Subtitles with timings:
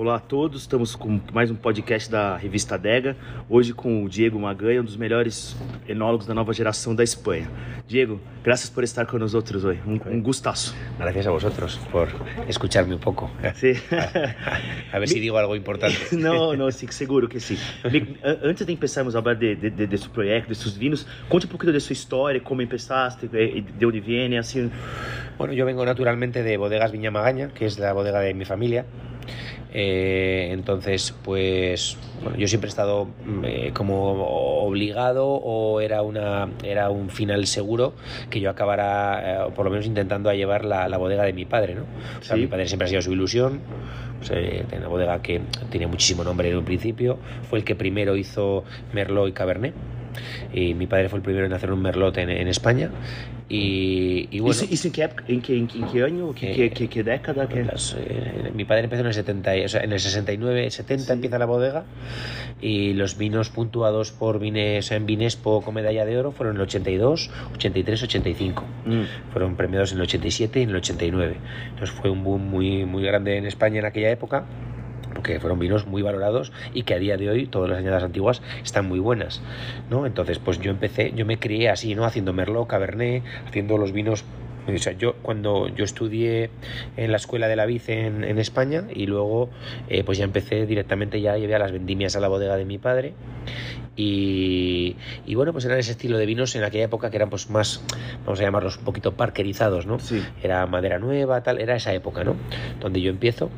[0.00, 3.16] Olá a todos, estamos com mais um podcast da revista Adega.
[3.50, 5.56] Hoje com o Diego Maganha, um dos melhores
[5.88, 7.50] enólogos da nova geração da Espanha.
[7.88, 9.80] Diego, graças por estar con nosotros hoy.
[9.84, 10.72] Un, un gustazo.
[11.00, 12.06] Gracias a vosotros por
[12.46, 13.28] escucharme un poco.
[13.56, 13.72] Sí.
[14.92, 15.98] A ver si digo algo importante.
[16.16, 17.58] Não, não, sim, seguro que sim.
[18.22, 21.08] A- Antes de empezarmos a hablar de, de, de, de su proyecto, de sus vinos,
[21.28, 24.70] conte un poquito de su historia, cómo empezaste, eh, de dónde viene, así.
[25.36, 28.86] Bueno, yo vengo naturalmente de Bodegas Viña Magaña, que es la bodega de mi familia.
[29.72, 36.48] Eh, entonces, pues, bueno, yo siempre he estado mm, eh, como obligado o era, una,
[36.64, 37.92] era un final seguro
[38.30, 41.44] que yo acabara, eh, por lo menos intentando a llevar la, la bodega de mi
[41.44, 41.82] padre, ¿no?
[42.18, 42.42] O sea, Sí.
[42.42, 43.60] mi padre siempre ha sido su ilusión.
[44.18, 45.40] Pues, tiene una bodega que
[45.70, 47.18] tenía muchísimo nombre en un principio.
[47.48, 49.74] Fue el que primero hizo Merlot y Cabernet.
[50.52, 52.90] Y mi padre fue el primero en hacer un Merlot en, en España.
[53.48, 54.54] Y, y bueno.
[55.04, 56.34] Época, em, que, em, que, em que ano?
[56.34, 57.48] Que, que, que, que década?
[57.64, 61.12] Las, eh, mi padre empezó en el, 70, y- o sea, en el 69, 70
[61.14, 61.84] empieza la bodega
[62.60, 66.66] y los vinos puntuados por Vines, en Vinespo con medalla de oro fueron en el
[66.66, 68.64] 82, 83, 85.
[68.86, 69.04] Hum.
[69.32, 71.36] Fueron premiados en el 87 y en el 89.
[71.70, 74.44] Entonces fue un boom muy, muy grande en España en aquella época
[75.18, 78.40] porque fueron vinos muy valorados y que a día de hoy todas las añadas antiguas
[78.62, 79.42] están muy buenas,
[79.90, 80.06] ¿no?
[80.06, 82.04] Entonces, pues yo empecé, yo me crié así, ¿no?
[82.04, 84.24] Haciendo Merlot, Cabernet, haciendo los vinos
[84.72, 86.50] o sea, yo cuando yo estudié
[86.98, 89.48] en la escuela de la vid en, en España y luego
[89.88, 92.76] eh, pues ya empecé directamente ya llevé a las vendimias a la bodega de mi
[92.76, 93.14] padre
[93.96, 94.94] y,
[95.26, 97.82] y bueno pues eran ese estilo de vinos en aquella época que eran pues más
[98.26, 100.22] vamos a llamarlos un poquito parkerizados no Sí.
[100.42, 102.36] era madera nueva, tal, era esa época, ¿no?
[102.78, 103.48] Donde yo empiezo.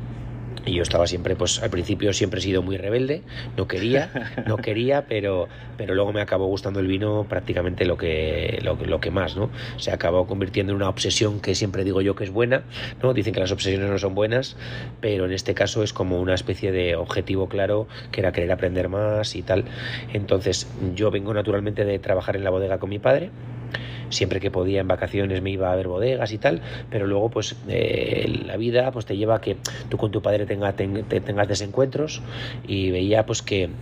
[0.65, 3.23] Y yo estaba siempre, pues al principio siempre he sido muy rebelde,
[3.57, 4.11] no quería,
[4.45, 8.85] no quería, pero, pero luego me acabó gustando el vino prácticamente lo que, lo, que-
[8.85, 9.49] lo que más, ¿no?
[9.77, 12.63] Se acabó convirtiendo en una obsesión que siempre digo yo que es buena,
[13.01, 13.13] ¿no?
[13.13, 14.55] Dicen que las obsesiones no son buenas,
[14.99, 18.87] pero en este caso es como una especie de objetivo claro que era querer aprender
[18.87, 19.65] más y tal.
[20.13, 23.31] Entonces yo vengo naturalmente de trabajar en la bodega con mi padre,
[24.11, 27.55] siempre que podía en vacaciones me iba a ver bodegas y tal, pero luego pues
[27.67, 31.21] eh, la vida pues te lleva a que tú con tu padre tenga, ten- te-
[31.21, 32.23] tengas desencuentros
[32.63, 33.77] y veía pues que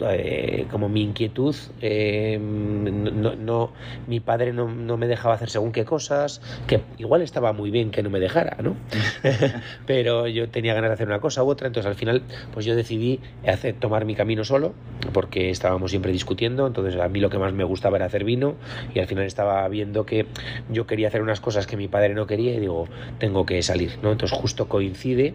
[0.00, 3.72] eh, como mi inquietud eh, no,
[4.06, 7.90] mi padre no, no me dejaba hacer según qué cosas que igual estaba muy bien
[7.90, 8.76] que no me dejara no
[9.86, 12.74] pero yo tenía ganas de hacer una cosa u otra entonces al final pues yo
[12.74, 14.74] decidí hacer, tomar mi camino solo
[15.12, 18.54] porque estábamos siempre discutiendo entonces a mí lo que más me gustaba era hacer vino
[18.94, 20.26] y al final estaba viendo que
[20.68, 22.88] yo quería hacer unas cosas que mi padre no quería y digo
[23.18, 25.34] tengo que salir no entonces justo coincide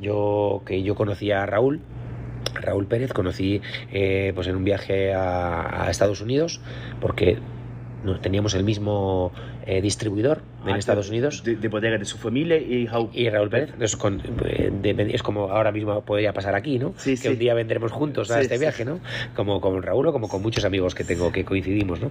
[0.00, 1.80] yo que yo conocía a Raúl
[2.60, 3.60] Raúl Pérez conocí
[3.92, 6.60] eh, pues en un viaje a, a Estados Unidos
[7.00, 7.38] porque
[8.22, 9.32] teníamos el mismo
[9.70, 11.44] eh, distribuidor en Ah, Estados Unidos.
[11.44, 13.10] De, de bodega de su familia y Raúl.
[13.12, 13.68] y Raúl Pérez.
[13.74, 17.28] Entonces, con- eh, de- es como ahora mismo podría pasar aquí no Sí, que sí.
[17.28, 18.98] un día vendremos juntos a Sí, este viaje no
[19.36, 22.10] como con Raúl o como con muchos amigos que tengo que coincidimos no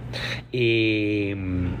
[0.52, 1.34] y,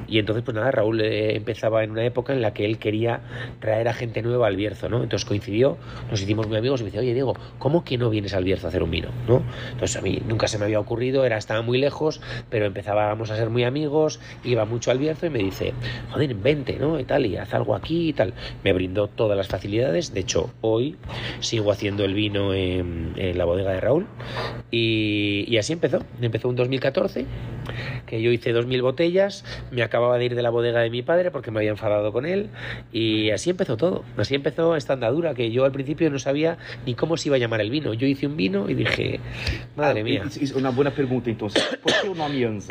[0.08, 3.20] y entonces pues nada Raúl eh, empezaba en una época en la que él quería
[3.60, 5.76] traer a gente nueva al Bierzo no entonces coincidió
[6.10, 8.66] nos hicimos muy amigos y me dice oye Diego ¿cómo que no vienes al Bierzo
[8.66, 11.62] a hacer un vino no entonces a mí nunca se me había ocurrido era estaba
[11.62, 15.67] muy lejos pero empezábamos a ser muy amigos iba mucho al Bierzo y me dice
[16.10, 18.34] joder vente no y tal y haz algo aquí y tal.
[18.64, 20.12] Me brindó todas las facilidades.
[20.14, 20.96] De hecho hoy
[21.40, 24.06] sigo haciendo el vino en, en la bodega de Raúl.
[24.70, 26.04] Y, y así empezó.
[26.20, 27.26] Empezó un 2014
[28.06, 31.30] que yo hice 2.000 botellas, me acababa de ir de la bodega de mi padre
[31.30, 32.48] porque me había enfadado con él.
[32.92, 36.56] Y así empezó todo, así empezó esta andadura que yo al principio no sabía
[36.86, 37.92] ni cómo se iba a llamar el vino.
[37.92, 39.20] Yo hice un vino y dije,
[39.76, 41.48] madre Ah, mía, é uma boa pergunta, então.
[41.48, 42.68] Por o nome Anza?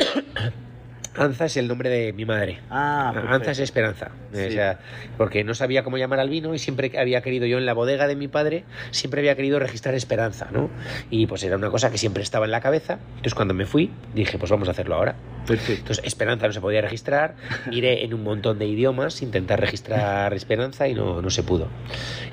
[1.18, 2.60] Anza es el nombre de mi madre.
[2.70, 3.64] Ah, Anza es perfecto.
[3.64, 4.46] esperanza, Sí.
[4.48, 4.80] o sea,
[5.18, 8.08] porque no sabía cómo llamar al vino y siempre había querido yo en la bodega
[8.08, 10.70] de mi padre, siempre había querido registrar esperanza, ¿no?
[11.10, 13.00] Y pues era una cosa que siempre estaba en la cabeza.
[13.10, 15.16] Entonces cuando me fui, dije, pues vamos a hacerlo ahora.
[15.48, 15.80] Perfeito.
[15.82, 17.36] Entonces, Esperanza no se podía registrar,
[17.70, 21.68] miré en un montón de idiomas, intentar registrar Esperanza y no, no se pudo.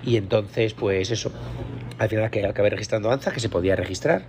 [0.04, 1.32] Y entonces, pues eso,
[1.98, 4.22] al final que acabé registrando Anza, que se podía registrar.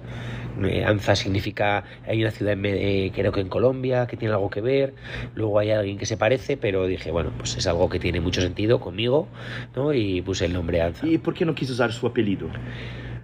[0.63, 4.49] Eh, Anza significa, hay una ciudad, en eh, creo que en Colombia, que tiene algo
[4.49, 4.93] que ver,
[5.35, 8.41] luego hay alguien que se parece, pero dije, bueno, pues es algo que tiene mucho
[8.41, 9.27] sentido conmigo,
[9.75, 9.93] ¿no?
[9.93, 11.05] Y puse el nombre Anza.
[11.07, 12.49] E por que não quis usar o seu apelido?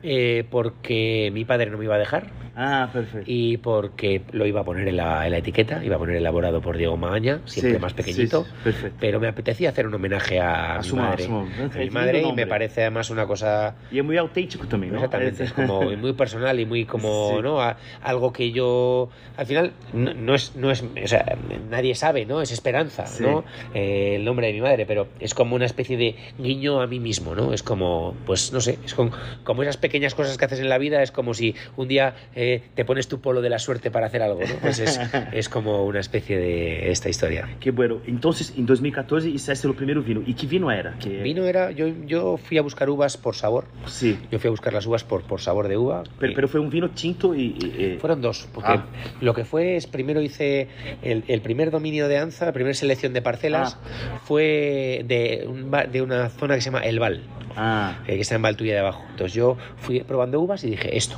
[0.03, 3.23] Eh, porque mi padre no me iba a dejar, Ah, perfecto.
[3.31, 6.59] Y porque lo iba a poner en la, en la etiqueta, iba a poner elaborado
[6.61, 8.43] por Diego Magaña, siempre Sí, más sí, pequeñito.
[8.43, 8.97] sí, perfecto.
[8.99, 11.25] Pero me apetecía hacer un homenaje a, A mi madre.
[11.27, 11.29] a
[11.73, 14.97] a mi madre y me parece además una cosa Y es muy auténtico también, ¿no?
[14.99, 17.41] Exactamente, es como muy personal y muy como, Sí.
[17.41, 17.61] ¿no?
[17.61, 21.23] A- algo que yo, al final, no, no es, no es, o sea,
[21.69, 22.41] nadie sabe, ¿no?
[22.41, 23.23] Es esperanza, Sí.
[23.23, 23.45] ¿no?
[23.73, 26.99] Eh, el nombre de mi madre, pero es como una especie de guiño a mí
[26.99, 27.53] mismo, ¿no?
[27.53, 29.11] Es como, pues, no sé, es con-
[29.45, 32.61] como esas pequeñas cosas que haces en la vida, es como si un día eh,
[32.75, 34.55] te pones tu polo de la suerte para hacer algo, ¿no?
[34.61, 34.99] Pues es,
[35.33, 37.49] es como una especie de esta historia.
[37.59, 40.21] Que bueno, entonces en 2014 hiciste el primer vino.
[40.25, 40.95] ¿Y qué vino era?
[40.99, 41.21] Que...
[41.21, 44.17] Vino era, yo, yo fui a buscar uvas por sabor, Sí.
[44.31, 46.03] yo fui a buscar las uvas por, por sabor de uva.
[46.19, 47.55] Pero, y- pero fue un vino tinto y...
[47.59, 48.85] y- y- Fueron dos, porque Ah.
[49.21, 50.67] lo que fue es primero hice
[51.01, 54.19] el, el primer dominio de Anza, la primera selección de parcelas, Ah.
[54.25, 57.21] fue de, un de una zona que se llama El Val,
[57.55, 59.03] Ah, eh, que está en Valtuya de abajo.
[59.11, 61.17] Entonces yo fui probando uvas y dije esto.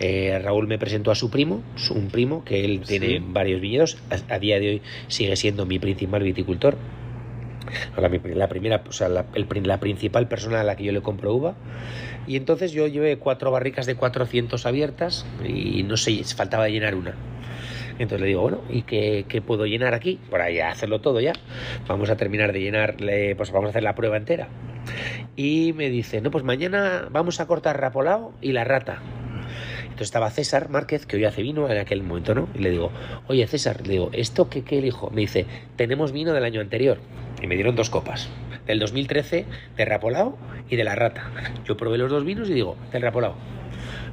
[0.00, 2.98] Eh, Raúl me presentó a su primo, un primo que él Sí.
[2.98, 6.76] tiene varios viñedos, a, a día de hoy sigue siendo mi principal viticultor.
[7.96, 11.02] La, la primera, o sea, la, el la principal persona a la que yo le
[11.02, 11.54] compro uva.
[12.26, 17.14] Y entonces yo llevé cuatro barricas de 400 abiertas y no sé, faltaba llenar una.
[17.98, 20.18] Entonces le digo, bueno, ¿y qué, puedo llenar aquí?
[20.30, 21.32] Para ya hacerlo todo ya.
[21.86, 24.48] Vamos a terminar de llenar, le- pues vamos a hacer la prueba entera.
[25.36, 29.00] Y me dice, no, pues mañana vamos a cortar rapolao y la rata.
[29.82, 32.48] Entonces estaba César Márquez, que hoy hace vino en aquel momento, ¿no?
[32.54, 32.92] Y le digo,
[33.26, 35.10] oye César, le digo, ¿esto qué, qué elijo?
[35.10, 35.46] Me dice,
[35.76, 36.98] tenemos vino del año anterior.
[37.42, 38.28] Y me dieron dos copas.
[38.66, 39.44] Del 2013,
[39.76, 40.38] de Rapolao
[40.70, 41.30] y de la rata.
[41.64, 43.34] Yo probé los dos vinos y digo, del Rapolao.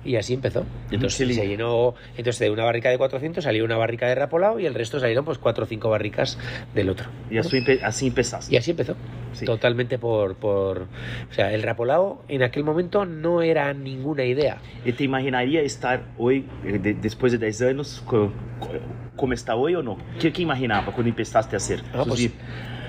[0.05, 0.65] Y así empezó.
[0.91, 4.65] Entonces se llenó, entonces de una barrica de 400 salió una barrica de Rapolao y
[4.67, 6.37] el resto salieron pues cuatro o cinco barricas
[6.75, 7.07] del otro.
[7.31, 8.53] y así, así empezaste.
[8.53, 8.95] Y así empezó.
[9.33, 9.45] Sí.
[9.45, 10.83] Totalmente por, por...
[10.83, 14.59] O sea, el Rapolao en aquel momento no era ninguna idea.
[14.85, 18.69] ¿Y te imaginaría estar hoy, eh, de- después de 10 años, co- co-
[19.17, 19.97] como está hoy o no?
[20.19, 21.81] ¿Qué, qué imaginaba cuando empezaste a hacer?
[21.93, 22.29] Ah, pues,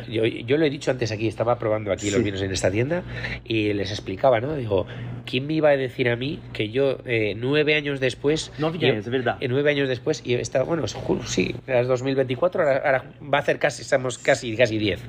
[0.08, 2.22] yo, yo lo he dicho antes aquí, estaba probando aquí los Sí.
[2.22, 3.02] vinos en esta tienda
[3.44, 4.54] y les explicaba, ¿no?
[4.56, 4.86] Digo,
[5.24, 8.52] ¿quién me iba a decir a mí que yo eh, nueve años después...
[8.58, 9.36] No yo- años, es verdad.
[9.40, 10.84] eh, nueve años después, y estaba, bueno,
[11.24, 15.00] sí, era 2024, ahora, ahora va a hacer casi, estamos casi, casi 10,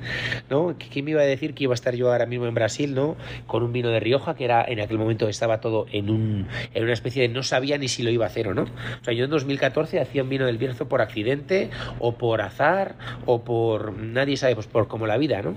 [0.49, 0.75] ¿no?
[0.91, 3.15] ¿Quién me iba a decir que iba a estar yo ahora mismo en Brasil, ¿no?
[3.45, 6.83] Con un vino de Rioja, que era, en aquel momento estaba todo en, un, en
[6.83, 8.63] una especie de no sabía ni si lo iba a hacer o no.
[8.63, 12.95] O sea, yo en 2014 hacía un vino del Bierzo por accidente, o por azar,
[13.25, 15.55] o por, nadie sabe, pues por como la vida, ¿no?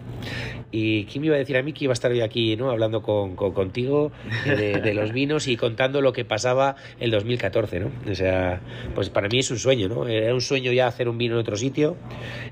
[0.72, 2.70] Y quién me iba a decir a mí que iba a estar hoy aquí, ¿no?
[2.70, 4.12] Hablando con, con- contigo
[4.44, 7.90] de, de los vinos y contando lo que pasaba el 2014, ¿no?
[8.10, 8.60] O sea,
[8.94, 10.06] pues para mí es un sueño, ¿no?
[10.06, 11.96] Era un sueño ya hacer un vino en otro sitio,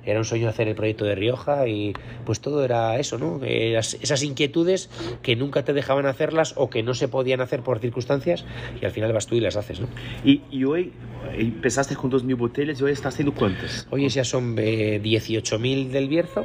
[0.04, 1.92] era un sueño hacer el proyecto de Rioja y
[2.26, 3.40] pues todo era eso, ¿no?
[3.44, 4.90] Esas, esas inquietudes
[5.22, 8.44] que nunca te dejaban hacerlas o que no se podían hacer por circunstancias
[8.80, 9.88] y al final vas tú y las haces, ¿no?
[10.24, 10.92] Y, y hoy
[11.32, 13.86] eh, empezaste con 2.000 botellas y hoy estás haciendo cuántas?
[13.90, 16.44] Hoy ya son eh, 18.000 del Bierzo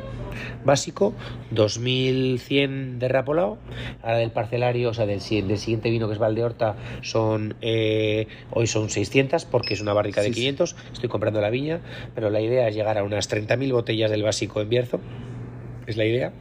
[0.63, 1.13] básico,
[1.51, 3.57] 2.100 de Rapolao,
[4.01, 8.68] ahora del parcelario, o sea, del, del siguiente vino que es Valdeorta, son, eh, hoy
[8.68, 10.39] son 600 porque es una barrica de Sí, sí.
[10.41, 11.80] 500, estoy comprando la viña,
[12.15, 15.00] pero la idea es llegar a unas 30.000 botellas del básico en Bierzo,
[15.88, 16.31] es la idea.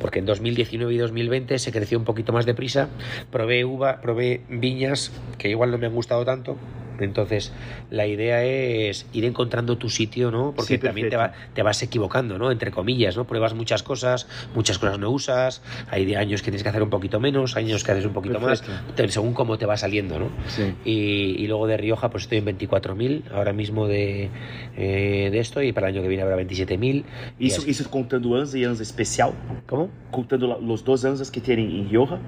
[0.00, 2.88] Porque en 2019 y 2020 se creció un poquito más deprisa.
[3.30, 6.56] Probé uva, probé viñas que igual no me han gustado tanto.
[7.00, 7.52] Entonces,
[7.90, 10.52] la idea es ir encontrando tu sitio, ¿no?
[10.56, 12.50] Porque Sí, también te, va- te vas equivocando, ¿no?
[12.50, 13.26] Entre comillas, ¿no?
[13.26, 15.62] Pruebas muchas cosas, muchas cosas no usas.
[15.90, 18.72] Hay años que tienes que hacer un poquito menos, años que haces un poquito Perfecto.
[18.96, 20.28] más, según cómo te va saliendo, ¿no?
[20.48, 20.62] Sí.
[20.84, 24.30] Y, y luego de Rioja, pues estoy en 24.000 ahora mismo de,
[24.76, 27.04] eh, de esto, y para el año que viene habrá 27.000.
[27.38, 27.70] y Isso, así.
[27.70, 29.32] isso contando Anza e Anza especial,
[29.66, 29.88] ¿Cómo?
[30.10, 32.18] contando los dos Anzas que tienen en Rioja,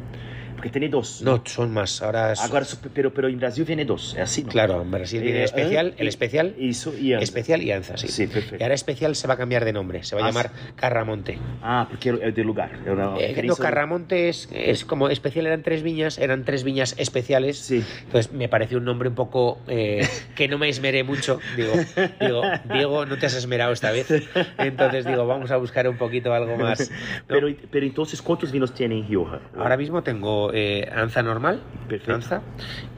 [0.59, 1.23] porque tiene dos.
[1.23, 2.03] No, son más.
[2.03, 4.43] Ahora es- Agora, pero, pero en Brasil viene dos, é assim?
[4.43, 4.51] não?
[4.51, 7.23] Claro, en Brasil viene Eh, el especial, eh, el especial, Isso e Anza.
[7.25, 8.09] especial y Anza, sí.
[8.09, 8.57] Sí, perfecto.
[8.59, 11.39] Y ahora especial se va a cambiar de nombre, se va a Ah, llamar Carramonte.
[11.63, 12.71] Ah, porque é de lugar.
[12.85, 17.59] Eh, no, Carramonte es, es como especial, eran tres viñas, eran tres viñas especiales.
[17.59, 17.85] Sí.
[18.07, 20.03] Entonces me pareció un nombre un poco eh,
[20.35, 21.39] que no me esmeré mucho.
[21.57, 21.75] Digo,
[22.21, 24.11] digo, Diego, no te has esmerado esta vez.
[24.59, 26.91] Entonces digo, vamos a buscar un poquito algo más.
[26.91, 26.97] ¿no?
[27.29, 29.39] Pero, pero entonces, ¿cuántos vinos tiene en Rioja?
[29.57, 31.63] Ahora mismo tengo eh, Anza normal.
[32.09, 32.43] Anza,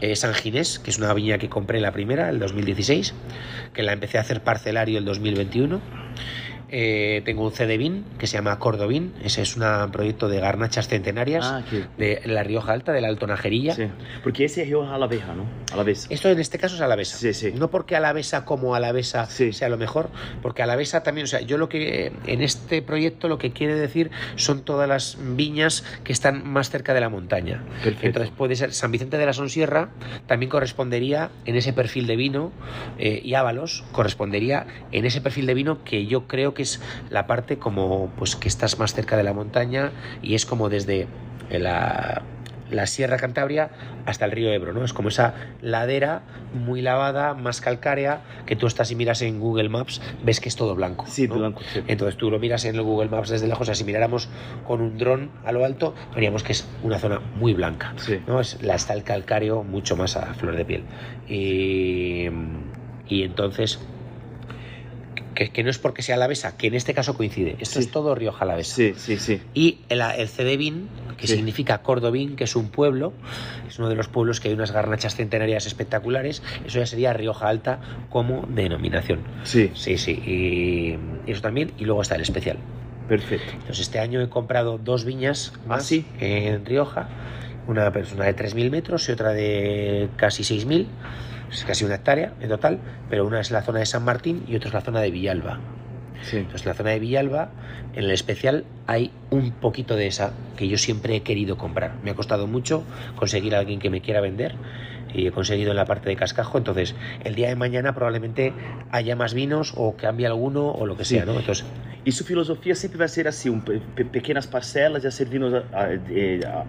[0.01, 3.15] eh, San Ginés, que es una viña que compré la primera, el 2016,
[3.73, 5.81] que la empecé a hacer parcelario el 2021.
[6.71, 7.71] Eh, tengo un CD
[8.19, 9.13] que se llama Cordobín.
[9.25, 11.63] Ese es un proyecto de garnachas centenarias Ah,
[11.99, 13.75] de la Rioja Alta, de la Alto Najerilla.
[13.75, 13.85] Sí.
[14.23, 15.45] Porque ese es Rioja Alavesa, ¿no?
[15.73, 16.09] Alavesa.
[16.11, 17.17] Esto en este caso es alavesa.
[17.17, 17.53] Sí, sí.
[17.55, 19.53] No porque alavesa como alavesa Sí.
[19.53, 20.11] sea lo mejor,
[20.43, 24.11] porque alavesa también, o sea, yo lo que en este proyecto lo que quiere decir
[24.37, 27.63] son todas las viñas que están más cerca de la montaña.
[27.83, 28.07] Perfecto.
[28.07, 29.91] Entonces puede ser San Vicente de la Sonsierra,
[30.27, 32.53] también correspondería en ese perfil de vino,
[32.99, 37.27] eh, y Ábalos correspondería en ese perfil de vino que yo creo que es la
[37.27, 41.09] parte como pues que estás más cerca de la montaña y es como desde
[41.51, 42.23] la,
[42.71, 43.71] la Sierra Cantabria
[44.07, 44.85] hasta el río Ebro, ¿no?
[44.85, 46.23] Es como esa ladera
[46.55, 50.57] muy lavada, más calcárea, que tú estás y miras en Google Maps, ves que es
[50.57, 51.05] todo blanco.
[51.09, 51.37] Sí, ¿no?
[51.37, 51.83] blanco, sí.
[51.87, 54.29] Entonces tú lo miras en el Google Maps desde lejos, o sea, si miráramos
[54.67, 57.93] con un dron a lo alto, veríamos que es una zona muy blanca.
[57.97, 58.21] Sí.
[58.27, 58.41] ¿no?
[58.41, 60.85] Es, la está el calcáreo mucho más a flor de piel.
[61.29, 62.29] Y,
[63.09, 63.81] y entonces,
[65.41, 67.57] que, que no es porque sea alavesa, que en este caso coincide.
[67.61, 67.87] Esto Sí.
[67.87, 68.75] es todo Rioja alavesa.
[68.77, 69.41] Sí, sí, sí.
[69.55, 71.37] Y el, el Cedevin, que Sí.
[71.37, 73.15] significa Cordobín, que es un pueblo,
[73.67, 77.49] es uno de los pueblos que hay unas garnachas centenarias espectaculares, eso ya sería Rioja
[77.49, 77.81] Alta
[78.11, 79.21] como denominación.
[79.45, 82.59] Sí, Sí, sí, y eso también, y luego está el especial.
[83.09, 83.51] perfecto.
[83.53, 86.05] Entonces este año he comprado dos viñas más ¿Ah, sí?
[86.21, 87.09] en Rioja,
[87.67, 90.87] una persona de 3.000 metros y otra de casi 6.000,
[91.51, 94.57] es casi una hectárea en total, pero una es la zona de San Martín y
[94.57, 95.61] otra es la zona de Villalba.
[96.23, 96.37] Sí.
[96.39, 97.51] Entonces, en la zona de Villalba,
[97.95, 101.97] en el especial, hay un poquito de esa que yo siempre he querido comprar.
[102.03, 102.85] Me ha costado mucho
[103.17, 104.55] conseguir a alguien que me quiera vender
[105.15, 106.59] y he conseguido en la parte de cascajo.
[106.59, 108.53] Entonces, el día de mañana probablemente
[108.91, 111.15] haya más vinos o cambie alguno o lo que Sí.
[111.17, 111.39] sea, ¿no?
[111.39, 111.65] Entonces,
[112.03, 115.85] E sua filosofia sempre vai ser assim, um, pe- pe- pequenas parcelas já servindo a,
[115.85, 116.65] a, eh, a-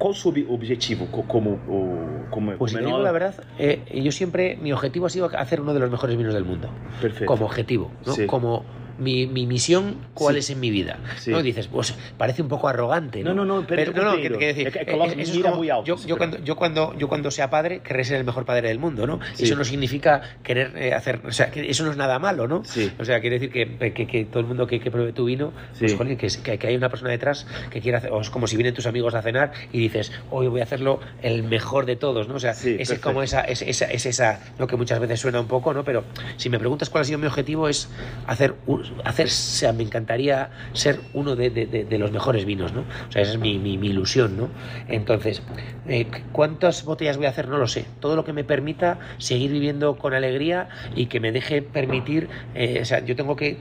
[0.00, 3.84] o seu ob- objetivo co- como o como pues si te digo la verdad, eh,
[4.02, 6.70] yo siempre, mi objetivo ha sido hacer uno de los mejores vinos del mundo.
[7.00, 7.26] Perfecto.
[7.26, 8.14] Como objetivo, ¿no?
[8.14, 8.26] Sí.
[8.26, 8.64] Como
[9.00, 10.38] mi, mi misión, ¿cuál Sí.
[10.40, 10.98] es en mi vida?
[11.18, 11.30] Sí.
[11.30, 11.42] ¿no?
[11.42, 13.34] Dices, pues parece un poco arrogante, ¿no?
[13.34, 14.72] No, no, no, pero no, no, que- que decir, eh,
[15.18, 18.18] eso es como- muy alto, yo, cuando, yo, cuando, yo cuando sea padre, querré ser
[18.18, 19.18] el mejor padre del mundo, ¿no?
[19.34, 19.44] Sí.
[19.44, 22.62] Eso no significa querer eh, hacer, o sea, que eso no es nada malo, ¿no?
[22.64, 22.92] Sí.
[22.98, 25.94] O sea, quiere decir que, que- que todo el mundo que, pruebe tu vino, pues
[25.94, 28.86] joder, que, hay una persona detrás que quiere hacer, o es como si vienen tus
[28.86, 32.34] amigos a cenar y dices, hoy voy a hacerlo el mejor de todos, ¿no?
[32.34, 35.46] O sea, es como esa, es, esa, es esa, lo que muchas veces suena un
[35.46, 35.84] poco, ¿no?
[35.84, 36.04] Pero
[36.36, 37.88] si me preguntas cuál ha sido mi objetivo es
[38.26, 42.44] hacer, un- hacer o sea, me encantaría ser uno de, de- de- de los mejores
[42.44, 42.80] vinos, ¿no?
[43.08, 44.48] O sea, esa es mi, mi- mi ilusión, ¿no?
[44.88, 45.42] Entonces,
[45.88, 47.48] eh, ¿cuántas botellas voy a hacer?
[47.48, 47.86] No lo sé.
[48.00, 52.78] Todo lo que me permita seguir viviendo con alegría y que me deje permitir, eh,
[52.82, 53.56] o sea, yo tengo que,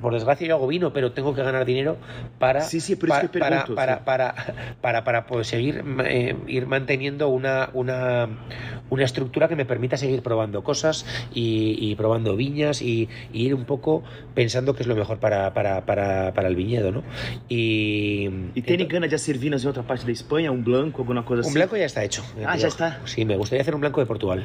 [0.00, 1.96] por desgracia yo hago vino, pero tengo que ganar dinero
[2.38, 4.04] para, Sí, sí, que para, pregunto, para, sí.
[4.04, 4.34] para,
[4.80, 8.28] para, para poder seguir eh, ir manteniendo una, una,
[8.90, 13.54] una estructura que me permita seguir probando cosas y, y probando viñas y, y ir
[13.54, 14.02] un poco
[14.40, 17.02] pensando que es lo mejor para, para, para, para el viñedo, ¿no?
[17.48, 21.22] Y, E tem gana de hacer vinos em outra parte da Espanha, um blanco, alguma
[21.28, 21.58] coisa un assim?
[21.60, 22.22] blanco ya está hecho.
[22.46, 23.00] Ah, ya está.
[23.04, 24.40] Sí, me gustaría hacer un blanco de Portugal.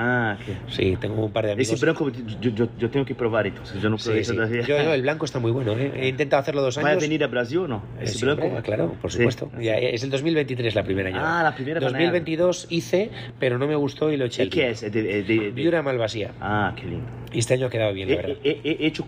[0.00, 0.52] Ah, que...
[0.70, 1.72] Sí, tengo un par de amigos.
[1.72, 3.62] Esse branco eu, eu, eu tenho que provar então.
[3.82, 4.32] Eu não Sí, provei sí.
[4.34, 4.62] todavía.
[4.62, 5.72] Yo, yo, el blanco está muy bueno.
[5.76, 5.90] ¿eh?
[5.96, 6.90] He intentado hacerlo dos años.
[6.90, 7.80] a venir a Brasil ou não?
[7.98, 8.44] Eh, Esse sí, branco?
[8.46, 9.16] hombre, claro, por Sí.
[9.18, 9.50] supuesto.
[9.58, 11.18] Ya, es el 2023 la primera ya.
[11.40, 11.98] Ah, la primera panela.
[12.12, 14.42] 2022 hice, pero no me gustó y lo eché.
[14.42, 14.72] E al que é vino.
[14.76, 14.86] esse?
[14.86, 15.50] É de, de, de...
[15.50, 16.30] Viura Malvasía.
[16.40, 17.06] Ah, que lindo.
[17.32, 18.36] Y este año ha quedado bien, la verdad.
[18.42, 19.04] e, e, hecho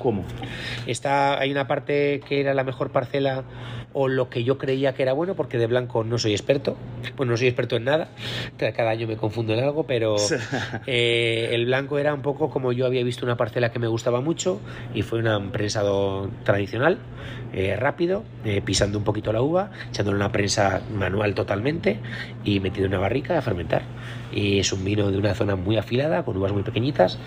[0.86, 3.44] Está, hay una parte que era la mejor parcela
[3.92, 6.76] o lo que yo creía que era bueno, porque de blanco no soy experto.
[7.16, 8.08] Pues no soy experto en nada.
[8.56, 10.16] Cada año me confundo en algo, pero
[10.86, 14.20] eh, el blanco era un poco como yo había visto una parcela que me gustaba
[14.20, 14.60] mucho
[14.94, 16.98] y fue un prensado tradicional,
[17.52, 21.98] eh, rápido, eh, pisando un poquito la uva, echándole una prensa manual totalmente
[22.44, 23.82] y metido en una barrica a fermentar.
[24.32, 27.18] Y es un vino de una zona muy afilada, con uvas muy pequeñitas.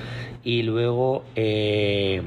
[0.43, 2.21] Y luego eh,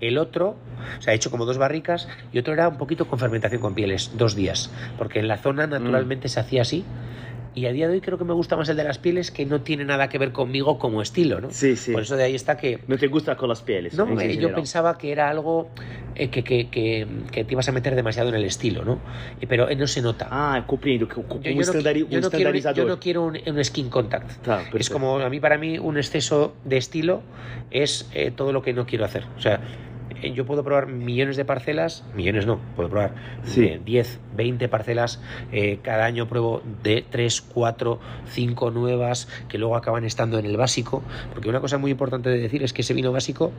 [0.00, 0.56] el otro,
[0.98, 3.74] o sea, he hecho como dos barricas y otro era un poquito con fermentación con
[3.74, 6.84] pieles, dos días, porque en la zona naturalmente se hacía así.
[7.54, 9.46] Y a día de hoy creo que me gusta más el de las pieles, que
[9.46, 11.50] no tiene nada que ver conmigo como estilo, ¿no?
[11.50, 11.92] Sí, sí.
[11.92, 13.94] Por eso de ahí está que Não te gusta com as peles?
[13.94, 15.70] no, eh, yo pensaba que era algo
[16.16, 18.98] eh, que, que, que, que te ibas a meter demasiado en el estilo, ¿no?
[19.40, 20.26] Eh, Pero eh, no se nota.
[20.30, 22.76] Ah, um, no, um no quiero, estandarizador.
[22.76, 24.42] yo no quiero un, un skin contact.
[24.42, 27.22] Tá, Es como a mí para mí un exceso de estilo
[27.70, 29.26] es eh, todo lo que no quiero hacer.
[29.36, 29.60] O sea,
[30.32, 33.14] yo puedo probar millones de parcelas, millones no, puedo probar
[33.44, 33.64] Sí.
[33.64, 35.20] eh, 10, 20 parcelas,
[35.52, 40.56] eh, cada año pruebo de 3, 4, 5 nuevas que luego acaban estando en el
[40.56, 41.02] básico,
[41.32, 43.52] porque una cosa muy importante de decir es que ese vino básico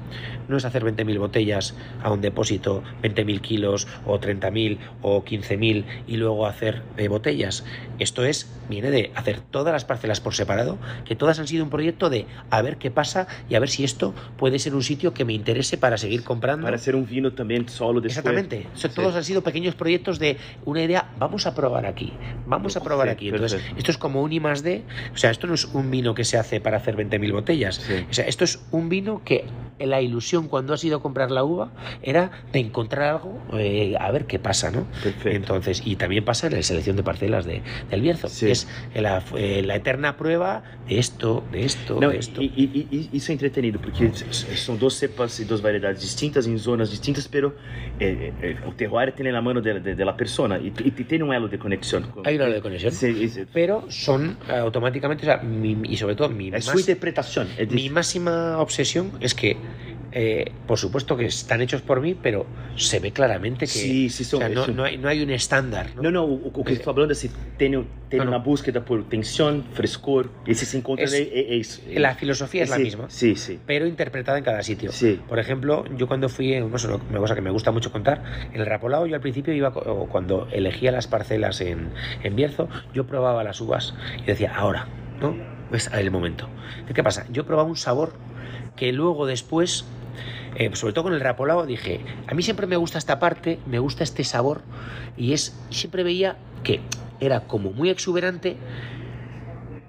[0.47, 6.17] no es hacer 20.000 botellas a un depósito, 20.000 kilos o 30.000 o 15.000 y
[6.17, 7.63] luego hacer eh, botellas.
[7.99, 11.69] Esto es, viene de hacer todas las parcelas por separado, que todas han sido un
[11.69, 15.13] proyecto de a ver qué pasa y a ver si esto puede ser un sitio
[15.13, 16.54] que me interese para seguir comprando.
[16.63, 18.17] Para hacer un vino también solo después.
[18.17, 18.67] Exactamente.
[18.73, 18.95] O sea, Sí.
[18.95, 22.13] Todos han sido pequeños proyectos de una idea, vamos a probar aquí,
[22.45, 23.29] vamos a probar Sí, aquí.
[23.29, 23.77] Entonces, perfecto.
[23.79, 24.83] esto es como un I más D.
[25.13, 27.75] O sea, esto no es un vino que se hace para hacer 20.000 botellas.
[27.75, 28.05] Sí.
[28.09, 29.45] O sea, esto es un vino que
[29.79, 31.71] la ilusión cuando has ido a comprar la uva
[32.01, 34.85] era de encontrar algo, eh, a ver qué pasa, ¿no?
[35.03, 35.29] Perfecto.
[35.29, 38.27] Entonces, y también pasa en la selección de parcelas de, del Bierzo.
[38.27, 42.41] Es la, eh, la eterna prueba de esto, de esto, Não, de esto.
[42.41, 44.11] e, e- e- isso é entretenido, porque
[44.55, 47.55] são duas cepas e duas variedades distintas em zonas distintas, pero
[47.99, 51.23] eh, eh, o terroir tem na mão de, de, de la persona e, e tem
[51.23, 52.03] um elo de conexão.
[52.27, 52.91] Hay un hilo de conexión.
[52.91, 53.07] Sí,
[53.55, 57.47] Pero son eh, automáticamente, o sea, mi- y sobre todo mi, más- interpretação.
[57.57, 59.55] É mi máxima obsesión es que,
[60.17, 62.45] eh, por supuesto que están hechos por mí, pero
[62.77, 65.29] se ve claramente que Sí, sí, son- o sea, no, no hay, no hay un
[65.29, 65.87] estándar.
[65.95, 66.03] ¿no?
[66.03, 67.71] Não, não, o, o que falando é se tem,
[68.09, 68.31] tem Não, não.
[68.31, 71.81] uma búsqueda por tensão, frescor, e se se encontra Es- é, é, é isso.
[71.97, 73.09] La filosofía es la misma.
[73.09, 73.59] Sí, sí.
[73.67, 74.89] pero interpretada en cada sitio.
[74.93, 75.19] Sí.
[75.27, 78.61] Por ejemplo, yo cuando fui, eh, no una cosa que me gusta mucho contar, en
[78.61, 81.89] el Rapolao yo al principio iba, o cuando elegía las parcelas en,
[82.23, 83.93] en Bierzo, yo probaba las uvas
[84.23, 84.87] y decía, ahora,
[85.19, 85.35] ¿no?
[85.73, 86.47] Es el momento.
[86.87, 87.25] ¿De ¿Qué pasa?
[87.33, 88.13] Yo probaba un sabor
[88.77, 89.85] que luego después,
[90.55, 93.79] eh, sobre todo con el Rapolao, dije, a mí siempre me gusta esta parte, me
[93.79, 94.61] gusta este sabor
[95.17, 96.79] y es, siempre veía que
[97.19, 98.55] era como muy exuberante,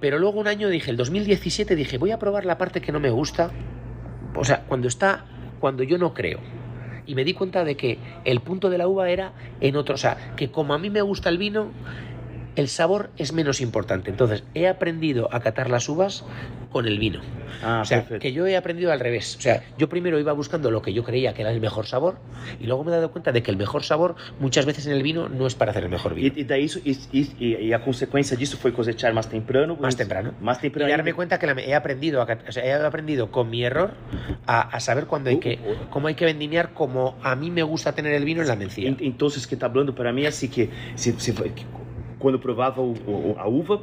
[0.00, 3.00] pero luego un año dije, el 2017 dije, voy a probar la parte que no
[3.00, 3.50] me gusta,
[4.34, 5.24] o sea, cuando está,
[5.60, 6.40] cuando yo no creo.
[7.06, 9.98] Y me di cuenta de que el punto de la uva era en otro, o
[9.98, 11.70] sea, que como a mí me gusta el vino,
[12.56, 14.10] el sabor es menos importante.
[14.10, 16.24] Entonces, he aprendido a catar las uvas
[16.72, 17.20] con el vino.
[17.62, 18.20] Ah, o sea, perfecto.
[18.22, 19.36] que yo he aprendido al revés.
[19.38, 22.18] O sea, yo primero iba buscando lo que yo creía que era el mejor sabor
[22.60, 25.02] y luego me he dado cuenta de que el mejor sabor muchas veces en el
[25.02, 26.32] vino no es para hacer el mejor vino.
[26.36, 29.76] E, e daí isso, e, e, e a consequência disso foi cosechar mais temprano?
[29.80, 30.34] Más temprano.
[30.40, 30.90] Y temprano.
[30.90, 33.92] darme cuenta que la- he aprendido, a, o sea, he aprendido con mi error
[34.46, 35.58] a, a saber cuándo hay que,
[35.90, 38.88] cómo hay que vendimiar como a mí me gusta tener el vino en la mencía.
[38.88, 41.64] En- Então, o que está falando para é assim que, se, se, que
[42.18, 43.80] quando provava o, o- a uva,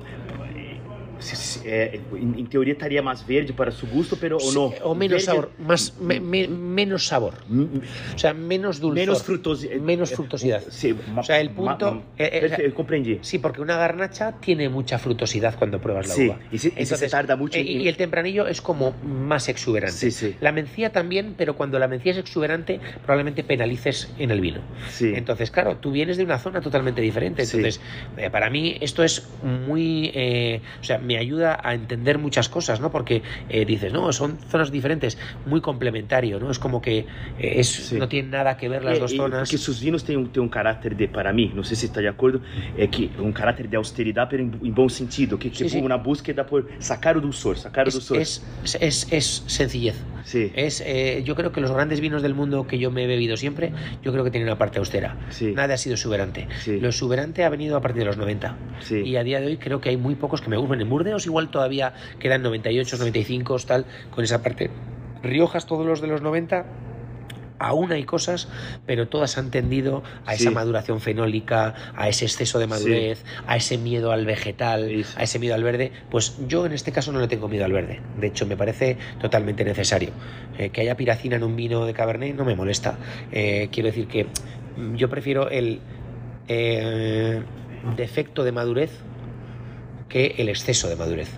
[1.66, 4.74] é, em, em teoria estaria mais verde para seu gosto, pero ou não?
[4.84, 7.36] o menos Verde- sabor, más, me- me- menos sabor.
[7.50, 7.82] M-
[8.16, 8.96] O sea, menos dulzor.
[9.00, 9.80] Menos frutosidade.
[9.80, 10.62] Menos frutosidad.
[10.70, 13.20] Sí, O sea, el punto- eh, eh, compreendi.
[13.22, 16.40] Sí, porque una garnacha tiene mucha frutosidad cuando pruebas la Sí, uva.
[16.52, 19.98] y si- se tarda mucho eh, en- y el tempranillo es como más exuberante.
[19.98, 20.36] Sí, sí.
[20.42, 24.62] La mencía también, pero cuando la mencía es exuberante, probablemente penalices en el vino.
[24.90, 25.14] Sí.
[25.16, 27.46] Entonces, claro, tú vienes de una zona totalmente diferente.
[27.46, 27.58] Sí.
[27.58, 27.82] Entonces,
[28.18, 29.28] eh, para mí esto es
[29.68, 30.12] muy...
[30.14, 32.92] eh, o sea, me ayuda a entender muchas cosas, ¿no?
[32.92, 36.50] Porque eh, dices, no, son zonas diferentes, muy complementario, ¿no?
[36.52, 37.00] Es como que
[37.40, 37.98] eh, es, Sí.
[37.98, 39.50] no tienen nada que ver las É, dos e- zonas.
[39.50, 42.02] Porque seus vinos têm um, têm um caráter de, para mim, não sei se está
[42.02, 42.42] de acordo,
[42.78, 45.80] é que um caráter de austeridade, pero em, em bom sentido, que, que Sí, sí.
[45.80, 48.18] uma búsqueda por sacar o dulçor, sacar o es, dulçor.
[48.22, 48.42] es,
[48.80, 49.96] es, es sencillez.
[50.24, 50.52] Sí.
[50.56, 53.36] Es, eh, yo creo que los grandes vinos del mundo que yo me he bebido
[53.36, 55.18] siempre, yo creo que tienen una parte austera.
[55.30, 55.52] Sí.
[55.54, 56.48] Nada ha sido exuberante.
[56.64, 56.80] Sí.
[56.80, 58.56] Lo exuberante ha venido a partir de los 90.
[58.80, 59.00] Sí.
[59.02, 60.80] Y a día de hoy creo que hay muy pocos que me gustan.
[60.80, 64.70] En Burdeos igual todavía quedan 98, 95, tal, con esa parte.
[65.22, 66.66] Riojas, todos los de los 90,
[67.60, 68.48] aún hay cosas,
[68.86, 70.56] pero todas han tendido a esa Sí.
[70.56, 75.40] maduración fenólica, a ese exceso de madurez, a ese miedo al vegetal, Sí, a ese
[75.40, 75.92] miedo al verde.
[76.10, 78.00] Pues yo en este caso no le tengo miedo al verde.
[78.20, 80.12] De hecho, me parece totalmente necesario.
[80.58, 82.98] Eh, que haya piracina en un vino de Cabernet no me molesta.
[83.34, 84.28] Eh, quiero decir que
[84.96, 85.82] yo prefiero el
[86.48, 87.42] eh,
[87.98, 88.92] defecto de madurez
[90.14, 91.32] que el exceso de madurez.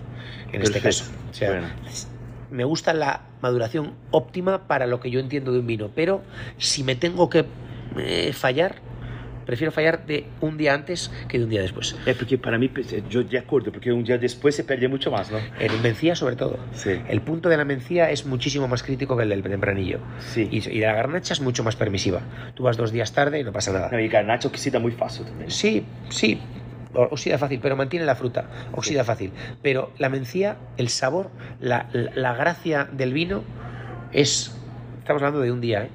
[0.52, 1.04] En este Perfecto.
[1.04, 1.04] caso.
[1.30, 1.68] O sea, Bueno.
[2.50, 6.22] me gusta la maduración óptima para lo que yo entiendo de un vino, pero
[6.58, 7.44] si me tengo que
[7.98, 8.76] eh, fallar,
[9.46, 11.94] prefiero fallar de un día antes que de un día después.
[12.04, 12.68] É porque para mim,
[13.10, 15.40] eu de acordo, porque um dia depois você perde muito mais, não?
[15.58, 16.58] En mencía, sobre todo.
[16.74, 17.00] Sí.
[17.08, 19.98] El punto de la mencía es muchísimo más crítico que el del tempranillo.
[20.34, 20.48] Sí.
[20.50, 22.20] Y, y de la garnacha es mucho más permisiva.
[22.54, 23.88] Tú vas dos días tarde y no pasa nada.
[23.90, 25.48] Não, e garnacha oxida muito fácil também.
[25.48, 26.38] Sí, sí,
[27.00, 29.32] oxida fácil, pero mantiene la fruta, oxida fácil.
[29.62, 31.30] Pero la mencía, el sabor,
[31.60, 33.42] la, la- la gracia del vino
[34.12, 34.54] es,
[34.98, 35.90] estamos hablando de un día, ¿eh?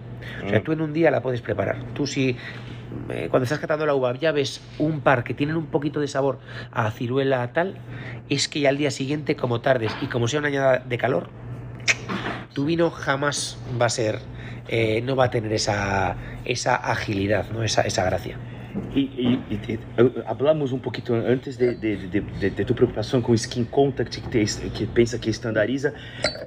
[0.45, 0.63] O sea, Mm.
[0.63, 1.77] tú en un día la puedes preparar.
[1.93, 2.37] Tú si
[3.09, 6.07] eh, cuando estás catando la uva ya ves un par que tienen un poquito de
[6.07, 6.39] sabor
[6.71, 7.75] a ciruela tal,
[8.29, 11.29] es que ya al día siguiente, como tardes y como sea una añada de calor,
[12.53, 14.19] tu vino jamás va a ser,
[14.67, 17.63] eh, no va a tener esa, esa agilidad, ¿no?
[17.63, 18.37] esa, esa gracia.
[18.95, 19.79] E, e, e,
[20.25, 24.45] hablamos um pouquinho antes de, de, de, de, tu preocupação com skin contact que, te,
[24.69, 25.93] que pensa que estandariza.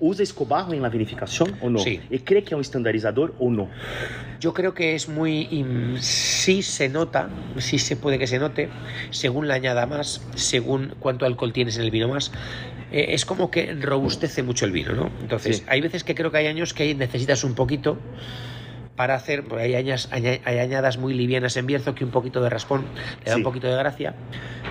[0.01, 1.79] ¿Usa Escobarro en la vinificación o no?
[1.79, 2.01] Sí.
[2.11, 3.69] ¿Y cree que es un estandarizador o no?
[4.41, 5.97] Yo creo que es muy...
[6.01, 8.69] Sí se nota, sí se puede que se note,
[9.11, 12.33] según la añada más, según cuánto alcohol tienes en el vino más,
[12.93, 15.11] eh, es como que robustece mucho el vino, ¿no?
[15.21, 15.65] Entonces, Sí.
[15.69, 17.99] hay veces que creo que hay años que necesitas un poquito
[18.97, 22.41] para hacer, porque hay, añas- aña- hay añadas muy livianas en Bierzo que un poquito
[22.43, 22.85] de raspón
[23.25, 23.39] le da Sí.
[23.41, 24.15] un poquito de gracia.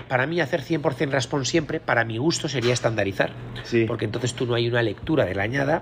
[0.07, 3.31] Para mí hacer 100% raspón siempre, para mi gusto, sería estandarizar.
[3.63, 3.85] Sí.
[3.85, 5.81] Porque entonces tú no hay una lectura de la añada.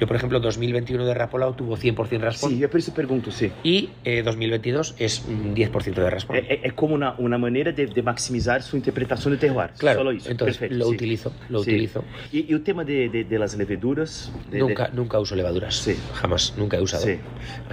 [0.00, 2.50] Yo, por ejemplo, 2021 de Rapolao tuvo 100% raspón.
[2.50, 3.50] Sim, é por eu pergunto, sim.
[3.64, 6.36] Y eh, 2022 es un 10% de raspón.
[6.36, 9.70] É, é, é como uma, uma maneira de, de maximizar sua interpretação do terroir.
[9.78, 10.30] claro, Só isso.
[10.30, 10.94] entonces Perfeito, lo sim.
[10.96, 11.70] utilizo, lo Sí.
[11.70, 12.04] utilizo.
[12.32, 14.32] E, e o tema de, de, de las leveduras?
[14.50, 15.74] De, Nunca, de- nunca uso levaduras.
[15.76, 15.96] Sí.
[16.20, 17.04] Jamás, nunca he usado.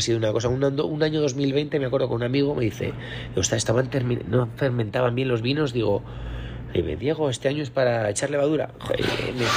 [0.02, 0.50] Ha sido una cosa.
[0.50, 2.92] Un, año 2020, me acuerdo con un amigo, me dice,
[3.36, 3.88] "Ostras, estaban
[4.26, 5.74] no fermentaban bien los vinos.
[5.74, 6.02] Digo,
[6.74, 8.70] "Eh, Diego, este año es para echar levadura.
[8.80, 9.02] Joder,
[9.36, 9.48] me, eh,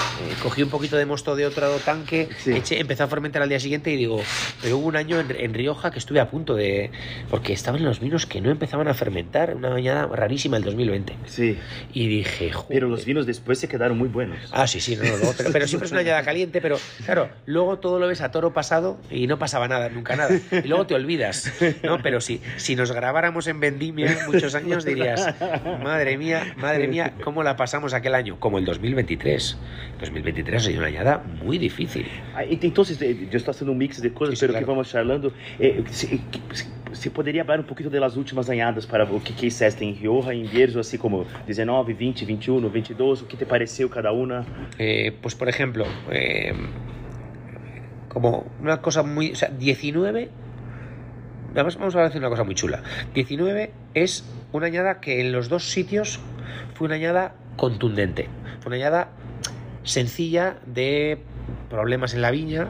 [0.42, 2.52] cogí un poquito de mosto de otro tanque, Sí.
[2.52, 4.20] eché, empecé a fermentar al día siguiente y digo,
[4.62, 6.90] pero hubo un año en, en Rioja que estuve a punto de.
[7.30, 11.14] Porque estaban los vinos que no empezaban a fermentar, una bañada rarísima el 2020.
[11.26, 11.58] Sí.
[11.92, 12.68] Y dije, joder.
[12.68, 14.38] Pero los vinos después se quedaron muy buenos.
[14.52, 17.28] Ah, sí, sí, no, no, luego- pero, pero siempre es una añada caliente, pero claro,
[17.46, 20.34] luego todo lo ves a toro pasado y no pasaba nada, nunca nada.
[20.64, 22.02] Y luego te olvidas, ¿no?
[22.02, 25.34] Pero si, si nos grabáramos en Vendimia muchos años dirías,
[25.82, 28.38] madre mía, madre mía, ¿cómo la pasamos aquel año?
[28.38, 29.58] Como el 2023.
[30.00, 32.06] 2023 ha sido una añada muy difícil.
[32.34, 34.72] Ah, Entonces, eh, yo estoy haciendo un mix de cosas, Sí, pero que claro.
[34.72, 35.32] vamos charlando.
[35.58, 35.82] Eh,
[36.92, 40.32] se poderia falar um pouquinho das últimas añadas para o que que hiciste em Rioja
[40.32, 44.46] em Bierzo, assim como 19, 20, 21, 22, o que te pareceu cada uma?
[44.78, 46.54] Eh, pues por ejemplo, eh,
[48.08, 49.32] como una cosa muy...
[49.32, 50.30] O sea, 19...
[51.54, 52.82] Vamos, vamos a decir una cosa muy chula.
[53.14, 56.20] 19 es una añada que en los dos sitios
[56.74, 58.28] fue una añada contundente.
[58.60, 59.08] Fue una añada
[59.82, 61.18] sencilla de
[61.70, 62.68] problemas en la viña.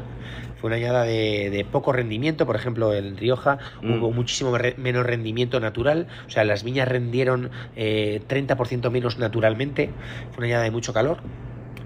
[0.60, 2.46] Fue una añada de, de poco rendimiento.
[2.46, 3.98] Por ejemplo, en Rioja Mm.
[3.98, 6.06] hubo muchísimo re- menos rendimiento natural.
[6.26, 9.90] O sea, las viñas rendieron eh, 30% menos naturalmente.
[10.30, 11.18] Fue una añada de mucho calor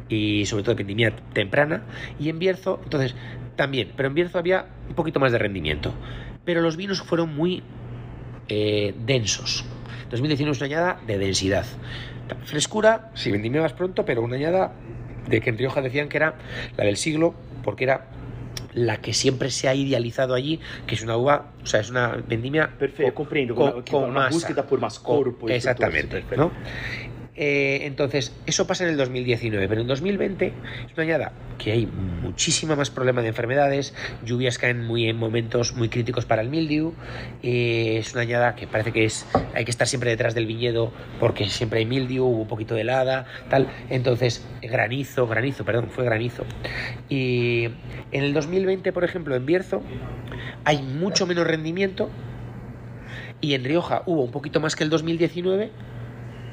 [0.09, 1.83] y sobre todo de vendimia temprana.
[2.19, 3.15] Y en Bierzo, entonces,
[3.57, 5.93] también, pero en Bierzo había un poquito más de rendimiento.
[6.45, 7.63] Pero los vinos fueron muy
[8.49, 9.65] eh, densos.
[10.11, 11.65] 2019 es una añada de densidad.
[12.45, 14.73] Frescura, si vendimiabas pronto, pero una añada
[15.29, 16.35] de que en Rioja decían que era
[16.77, 18.07] la del siglo, porque era
[18.75, 22.09] la que siempre se ha idealizado allí, que es una uva, o sea, es una
[22.29, 24.31] vendimia Perfeito, eu con- con- con masa.
[24.35, 25.49] búsqueda por corpo.
[25.49, 26.51] e exactamente, ¿no?
[27.41, 31.87] Eh, entonces, eso pasa en el 2019, pero en 2020 es una añada que hay
[31.87, 36.95] muchísima más problema de enfermedades, lluvias caen muy en momentos muy críticos para el mildiu,
[37.45, 39.25] eh, es una añada que parece que es
[39.55, 42.81] hay que estar siempre detrás del viñedo porque siempre hay mildiu, hubo un poquito de
[42.81, 46.45] helada, tal, entonces granizo, granizo, perdón, fue granizo.
[47.09, 47.67] Y
[48.11, 49.81] en el 2020, por ejemplo, en Bierzo
[50.65, 52.11] hay mucho menos rendimiento
[53.41, 55.71] y en Rioja hubo un poquito más que el 2019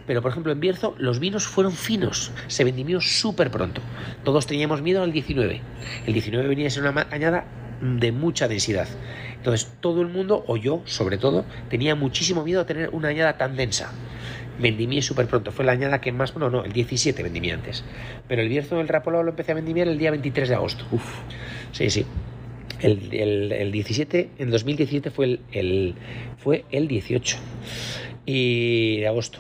[0.08, 3.82] pero por ejemplo en Bierzo los vinos fueron finos, se vendimió súper pronto.
[4.24, 5.62] Todos teníamos miedo al 19.
[6.08, 7.46] El 19 venía a ser una añada
[7.82, 8.88] de mucha densidad.
[9.36, 13.38] Entonces todo el mundo, o yo sobre todo, tenía muchísimo miedo a tener una añada
[13.38, 13.92] tan densa.
[14.58, 17.84] Vendimié súper pronto, fue la añada que más, bueno, no, el 17 vendimí antes.
[18.28, 20.86] Pero el Bierzo del Rapolao lo empecé a vendimiar el día 23 de agosto.
[20.92, 21.04] Uf.
[21.74, 22.06] Sí, sí.
[22.80, 25.96] El, el- el 17, en 2017 fue el, el-
[26.38, 27.38] fue el 18
[28.26, 29.40] y de agosto.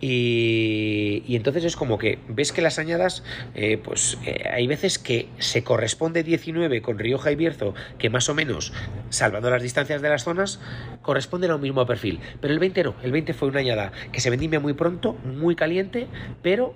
[0.00, 3.22] Y, entonces es como que ves que las añadas,
[3.54, 8.28] eh, pues eh, hay veces que se corresponde 19 con Rioja y Bierzo, que más
[8.28, 8.72] o menos,
[9.10, 10.60] salvando las distancias de las zonas,
[11.02, 12.20] corresponden a un mismo perfil.
[12.40, 15.54] Pero el 20 no, el 20 fue una añada que se vendimia muy pronto, muy
[15.54, 16.06] caliente,
[16.42, 16.74] pero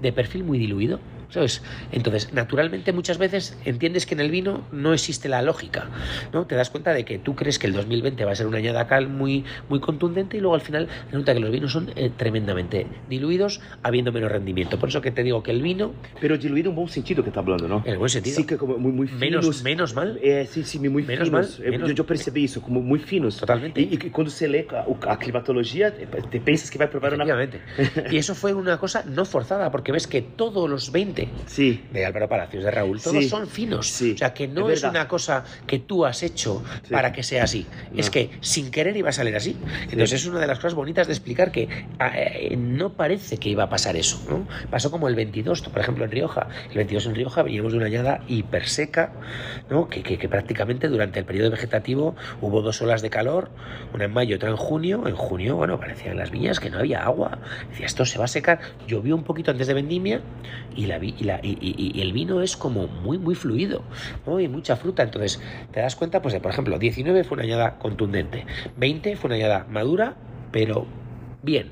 [0.00, 1.00] de perfil muy diluido.
[1.28, 1.62] ¿Sabes?
[1.92, 5.90] Entonces, naturalmente muchas veces entiendes que en el vino no existe la lógica,
[6.32, 6.46] ¿no?
[6.46, 8.86] Te das cuenta de que tú crees que el 2020 va a ser una añada
[8.86, 12.86] cal muy, muy contundente y luego al final resulta que los vinos son eh, tremendamente
[13.08, 14.78] diluidos, habiendo menos rendimiento.
[14.78, 17.40] Por eso que te digo que el vino, Pero diluído en bom sentido que está
[17.40, 17.82] hablando, ¿no?
[17.84, 19.62] en el buen sentido, Sí, que como muy, muy menos, finos.
[19.62, 21.58] menos mal, É, sim, sim, muito Menos finos.
[21.58, 23.36] mal, Eu- menos- eu, eu percebi isso, como muito finos.
[23.36, 23.80] Totalmente.
[23.80, 27.24] E, e quando você lê a, a climatologia, te pensas que vai provar uma...
[27.24, 27.60] Efectivamente.
[28.14, 31.84] Y eso fue una cosa no forzada, porque ves que todos los 20 Sí.
[31.92, 33.28] de Álvaro Palacios, de Raúl, todos Sí.
[33.28, 33.88] son finos.
[33.88, 34.12] Sí.
[34.14, 37.66] O sea, que no Es una cosa que tú has hecho para que sea así.
[37.92, 38.00] No.
[38.00, 39.56] Es que sin querer iba a salir así.
[39.84, 41.68] Entonces es una de las cosas bonitas de explicar que
[42.14, 44.20] eh, no parece que iba a pasar eso.
[44.28, 44.46] ¿no?
[44.70, 46.48] Pasó como el 22, por ejemplo, en Rioja.
[46.70, 49.12] El 22 en Rioja veníamos de una añada hiper seca,
[49.70, 49.88] ¿no?
[49.88, 53.50] que, que- que prácticamente durante el periodo vegetativo hubo dos olas de calor,
[53.94, 55.06] una en mayo, otra en junio.
[55.06, 57.38] En junio, bueno, parecían las viñas que no había agua.
[57.70, 58.60] Decía, esto se va a secar.
[58.86, 60.20] Llovió un poquito antes de vendimia
[60.74, 63.82] y, la, y, el vino es como muy, muy fluido,
[64.26, 64.40] ¿no?
[64.40, 65.02] Y mucha fruta.
[65.02, 65.40] Entonces,
[65.72, 69.36] te das cuenta, pues, de, por ejemplo, 19 fue una añada contundente, 20 fue una
[69.36, 70.16] añada madura,
[70.52, 70.86] pero
[71.42, 71.70] bien,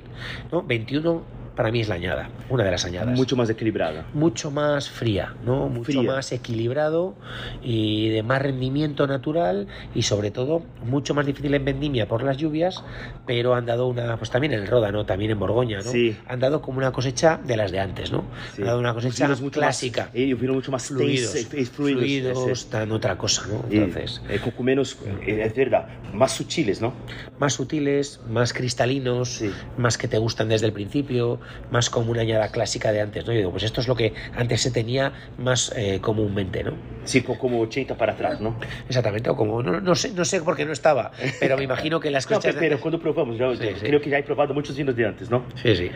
[0.53, 0.63] ¿no?
[0.63, 1.23] 21
[1.55, 3.17] para mí es la añada, una de las añadas.
[3.17, 4.07] Mucho más equilibrada.
[4.13, 5.69] mucho más fría, ¿no?
[5.69, 6.03] Mucho Fría.
[6.03, 7.15] más equilibrado
[7.63, 12.37] y de más rendimiento natural y sobre todo mucho más difícil en vendimia por las
[12.37, 12.83] lluvias,
[13.27, 15.07] pero han dado una, pues también en el Roda, ¿no?
[15.07, 15.91] También en Borgoña, ¿no?
[15.91, 16.17] Sí.
[16.27, 18.25] Han dado como una cosecha de las de antes, ¿no?
[18.55, 18.63] Sí.
[18.63, 20.03] Han dado una cosecha mucho clásica.
[20.07, 21.71] Más, eh, mucho más fluidos, eh, fluidos.
[21.71, 22.71] fluidos, ese.
[22.71, 23.65] dan otra cosa, ¿no?
[23.71, 26.93] Entonces, eh, con menos, eh, es verdad, más sutiles, ¿no?
[27.39, 29.51] más sutiles, más cristalinos, Sí.
[29.77, 31.41] más que te gustan desde el principio,
[31.71, 33.33] más como una añada clásica de antes, ¿no?
[33.33, 36.73] Yo digo, pues esto es lo que antes se tenía más eh, comúnmente, ¿no?
[37.05, 38.59] Sí, co- como 80 para atrás, ¿no?
[38.89, 42.01] Exactamente, o como, no, no sé, no sé por qué no estaba, pero me imagino
[42.01, 43.87] que las No, pe- de pero cuando probamos, yo Sí, sí.
[43.87, 45.45] creo que ya he probado muchos vinos de antes, ¿no?
[45.63, 45.91] Sí, sí.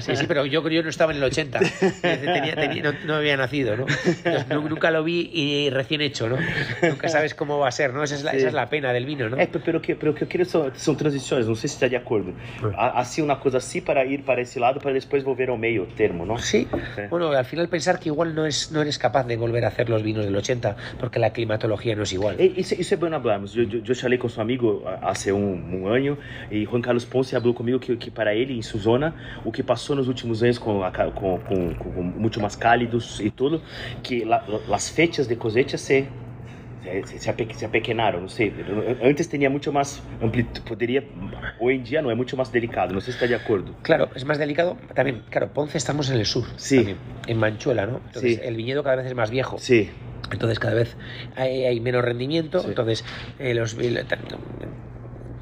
[0.00, 1.60] Sí, sí, pero yo, yo no estaba en el 80.
[2.02, 3.86] Tenía- tenía- no, no había nacido, ¿no?
[3.88, 6.36] Entonces, nu- nunca lo vi y recién hecho, ¿no?
[6.82, 8.02] Nunca sabes cómo va a ser, ¿no?
[8.02, 8.38] Esa es la, Sí.
[8.38, 9.36] esa es la pena del vino, ¿no?
[9.36, 11.96] É, pe- pelo que, pelo que queria são, são transições, não sei se está de
[11.96, 12.34] acordo.
[12.76, 15.86] A- Assim, uma coisa assim para ir para esse lado, para depois volver ao meio
[15.86, 16.38] termo, não?
[16.38, 17.02] Sí, Sí.
[17.10, 19.88] bueno, al final pensar que igual no, es, no eres capaz de volver a hacer
[19.88, 22.36] los vinos del 80 porque la climatología no es igual.
[22.40, 23.54] E- Isso, isso é bom hablarmos.
[23.56, 26.16] Eu, eu, eu falei com seu amigo há há um, um ano
[26.50, 29.94] e Juan Carlos Ponce falou comigo que, que para ele, em Suzona, o que passou
[29.96, 33.62] nos últimos anos com, a ca- com, com, com muito mais cálidos e tudo,
[34.02, 36.08] que la, las fechas de cosecha se
[36.82, 37.18] se, se,
[37.54, 38.52] se apequenaram, não sei.
[39.02, 41.04] Antes tinha muito mais amplitude, poderia,
[41.60, 43.74] hoje em dia não é muito mais delicado, não sei se está de acordo.
[43.82, 44.76] Claro, es más delicado.
[44.94, 46.44] También, claro, Ponce estamos en el sur.
[46.56, 46.76] Sí.
[46.76, 48.00] también, en Manchuela, ¿no?
[48.06, 48.40] Entonces, Sí.
[48.42, 49.58] el viñedo cada vez es más viejo.
[49.58, 49.90] Sí,
[50.32, 50.96] Entonces cada vez
[51.36, 52.60] hay, hay menos rendimiento.
[52.60, 52.68] Sí.
[52.68, 53.04] Entonces,
[53.38, 53.76] eh, los,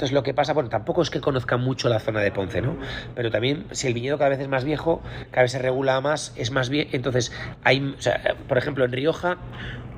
[0.01, 2.79] entonces lo que pasa, bueno, tampoco es que conozca mucho la zona de Ponce, ¿no?
[3.15, 6.33] Pero también si el viñedo cada vez es más viejo, cada vez se regula más,
[6.37, 6.89] es más bien.
[6.93, 7.33] Entonces,
[7.65, 9.37] hay, o sea, por ejemplo, en Rioja,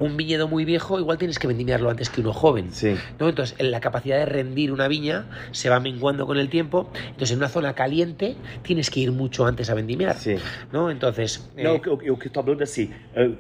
[0.01, 2.73] un viñedo muy viejo, igual tienes que vendimiarlo antes que uno joven.
[2.73, 2.97] sí.
[3.21, 3.29] ¿no?
[3.29, 6.91] Entonces, la capacidad de rendir una viña se va menguando con el tiempo.
[7.11, 10.17] Entonces, en una zona caliente tienes que ir mucho antes a vendimiar.
[10.17, 10.35] Sí.
[10.73, 10.91] ¿no?
[10.91, 12.91] Entonces, eh, o que- o, o que falando é assim.
[13.15, 13.37] eh,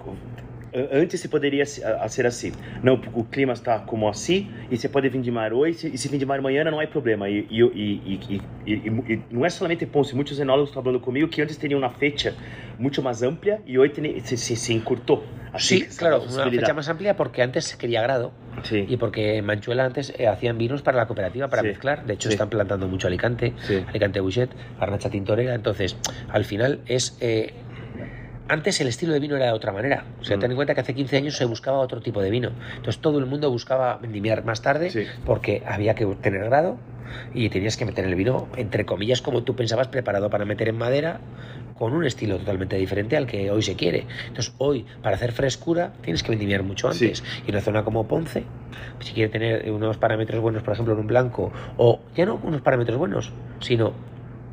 [0.92, 2.52] Antes se poderia a- a ser assim.
[2.82, 6.64] Não, o clima está como assim e você pode vindimar hoje e se vindimar amanhã
[6.64, 7.28] não há problema.
[7.28, 11.00] E, e, e, e, e, e- e não é somente Ponce, muitos enólogos estão falando
[11.00, 12.34] comigo que antes tinham uma fecha
[12.78, 13.92] muito mais ampla e hoje
[14.24, 15.24] se, se, se encurtou.
[15.52, 18.32] Assim, sí, claro, una fecha más amplia porque antes se quería grado
[18.62, 22.06] Sí, y porque en Manchuela antes eh, hacían vinos para la cooperativa para Sí, mezclar.
[22.06, 22.34] De hecho, sí.
[22.34, 23.54] están plantando mucho Alicante.
[23.88, 25.54] Alicante Bouchet, Garnacha Tintorera.
[25.54, 25.98] Entonces,
[26.30, 27.16] al final es.
[27.20, 27.52] eh,
[28.48, 30.04] antes el estilo de vino era de otra manera.
[30.20, 30.40] O sea, Mm.
[30.40, 32.50] ten en cuenta que hace 15 años se buscaba otro tipo de vino.
[32.76, 35.04] Entonces todo el mundo buscaba vendimiar más tarde Sí.
[35.24, 36.76] porque había que tener grado
[37.34, 40.78] y tenías que meter el vino, entre comillas, como tú pensabas, preparado para meter en
[40.78, 41.20] madera,
[41.78, 44.06] con un estilo totalmente diferente al que hoy se quiere.
[44.28, 47.06] Entonces hoy, para hacer frescura, tienes que vendimiar mucho Sí.
[47.06, 47.24] antes.
[47.46, 48.44] Y en una zona como Ponce,
[49.00, 52.60] si quiere tener unos parámetros buenos, por ejemplo, en un blanco, o ya no unos
[52.60, 53.92] parámetros buenos, sino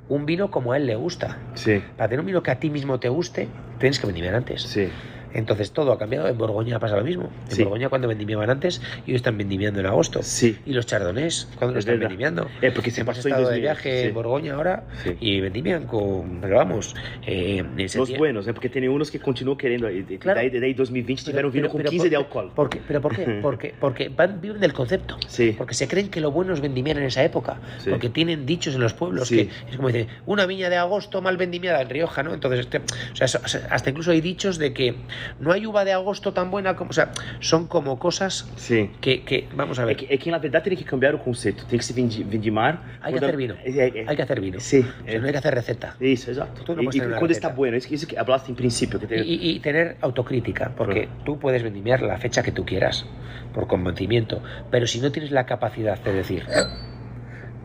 [0.09, 1.37] un vino como a él le gusta.
[1.53, 4.63] Sí, Para tener un vino que a ti mismo te guste, tienes que vendimiar antes.
[4.63, 4.89] sí.
[5.33, 6.27] Entonces todo ha cambiado.
[6.27, 7.29] En Borgoña pasa lo mismo.
[7.49, 7.63] En Sí.
[7.63, 10.21] Borgoña cuando vendimiaban antes y hoy están vendimiando en agosto.
[10.23, 10.57] Sí.
[10.65, 12.09] Y los chardonnés, cuando lo Es están verdad.
[12.09, 12.47] vendimiando.
[12.61, 13.61] É porque se Hemos em estado de 2000.
[13.61, 14.07] viaje sí.
[14.07, 14.83] en Borgoña ahora
[15.19, 17.63] y vendimian con, pero vamos, eh,
[17.95, 18.53] Los buenos, né?
[18.53, 20.39] Porque tem uns que e- e- Claro.
[20.39, 22.51] Daí, daí 2020 tiveram Pero- vindo com pero 15 de por- álcool.
[22.55, 22.81] ¿Por qué?
[22.87, 23.25] ¿Pero por qué?
[23.41, 25.17] Porque, porque van, viven del concepto.
[25.27, 25.53] Sí.
[25.57, 27.57] Porque se creen que lo bueno es vendimiar en esa época.
[27.89, 31.37] Porque tienen dichos en los pueblos que es como dice, una viña de agosto mal
[31.37, 32.33] vendimiada en Rioja, ¿no?
[32.33, 33.39] Entonces, este- o sea,
[33.69, 34.95] hasta incluso hay dichos de que
[35.39, 36.89] no hay uva de agosto tan buena como.
[36.91, 38.91] O sea, son como cosas Sim.
[39.01, 39.95] que, que vamos a É ver.
[39.97, 41.65] que, é que na verdade tem que cambiar o conceito.
[41.65, 42.99] Tem que se vindi- vindimar.
[43.01, 43.55] Hay que hacer vino.
[43.63, 44.59] É, é, Hay que hacer vino.
[44.59, 44.81] Sim.
[44.81, 45.95] O sea, no hay que hacer receta.
[45.99, 46.63] Isso, exato.
[46.63, 48.99] Tú no tener una quando está bueno, isso que hablaste em princípio.
[48.99, 49.23] Que tem...
[49.23, 53.05] Y, y- y tener autocrítica, porque tú puedes vendimiar la fecha que tú quieras,
[53.53, 56.45] por convencimiento, pero si no tienes la capacidad de decir,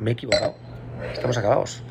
[0.00, 0.54] me he equivocado,
[1.12, 1.82] estamos acabados.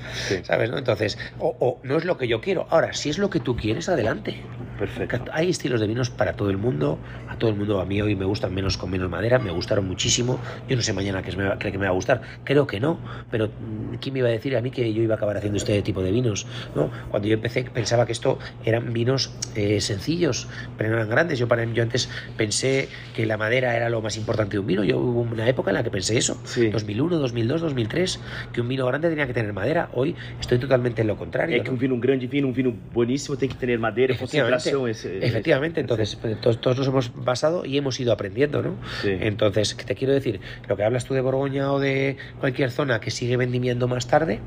[0.44, 0.70] ¿Sabes?
[0.70, 0.78] ¿no?
[0.78, 2.68] Entonces, o, o, no es lo que yo quiero.
[2.70, 4.42] Ahora, si es lo que tú quieres, adelante.
[4.78, 5.32] Perfecto.
[5.32, 6.98] Hay estilos de vinos para todo el mundo.
[7.30, 9.40] A todo el mundo, a mí hoy me gustan menos con menos madera.
[9.40, 10.40] Me gustaron muchísimo.
[10.68, 12.22] Yo no sé mañana qué, me, qué me va a gustar.
[12.44, 13.00] Creo que no.
[13.30, 15.58] Pero mm, ¿quién me iba a decir a mí que yo iba a acabar haciendo
[15.58, 16.48] este tipo de vinos?
[16.76, 16.90] ¿no?
[17.10, 21.40] Cuando yo empecé pensaba que esto eran vinos eh, sencillos, pero no eran grandes.
[21.40, 24.84] Yo, para, yo antes pensé que la madera era lo más importante de un vino.
[24.84, 26.40] Yo hubo una época en la que pensé eso.
[26.46, 26.70] Sí.
[26.70, 28.20] 2001, 2002, 2003,
[28.52, 29.90] que un vino grande tenía que tener madera.
[29.94, 31.56] Hoy estoy totalmente en lo contrario.
[31.58, 34.88] É que um vinho, um grande vinho, um vinho bueníssimo tem que ter madeira, concentração.
[34.88, 38.76] Ese, Efectivamente, entonces todos, todos, nos hemos basado y hemos ido aprendiendo, ¿no?
[39.02, 39.10] Sí.
[39.20, 43.12] Entonces, te quiero decir, lo que hablas tú de Borgoña o de cualquier zona que
[43.12, 44.40] sigue vendimiendo más tarde,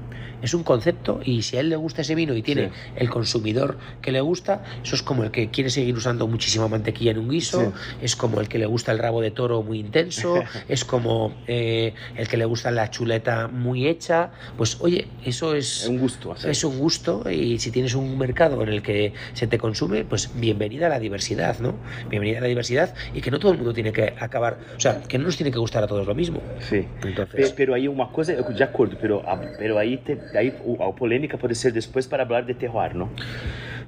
[0.43, 2.71] es un concepto y si a él le gusta ese vino y tiene Sí.
[2.97, 7.13] el consumidor que le gusta, eso es como el que quiere seguir usando muchísima mantequilla
[7.13, 7.97] en un guiso, Sí.
[8.03, 10.35] es como el que le gusta el rabo de toro muy intenso,
[10.69, 15.87] es como eh, el que le gusta la chuleta muy hecha, pues oye, eso es...
[15.88, 16.33] Um gosto.
[16.33, 16.51] Assim.
[16.51, 20.31] Es un gusto y si tienes un mercado en el que se te consume, pues
[20.35, 21.79] bienvenida a la diversidad, ¿no?
[22.11, 25.01] Bienvenida a la diversidad y que no todo el mundo tiene que acabar, o sea,
[25.09, 26.42] que no nos tiene que gustar a todos lo mismo.
[26.61, 26.87] Sim.
[27.05, 30.53] Entonces- Pe- Pero aí uma coisa, eu de acordo, pero, a- pero aí, te, aí
[30.64, 33.11] o- a polêmica pode ser depois para falar de terroir, não?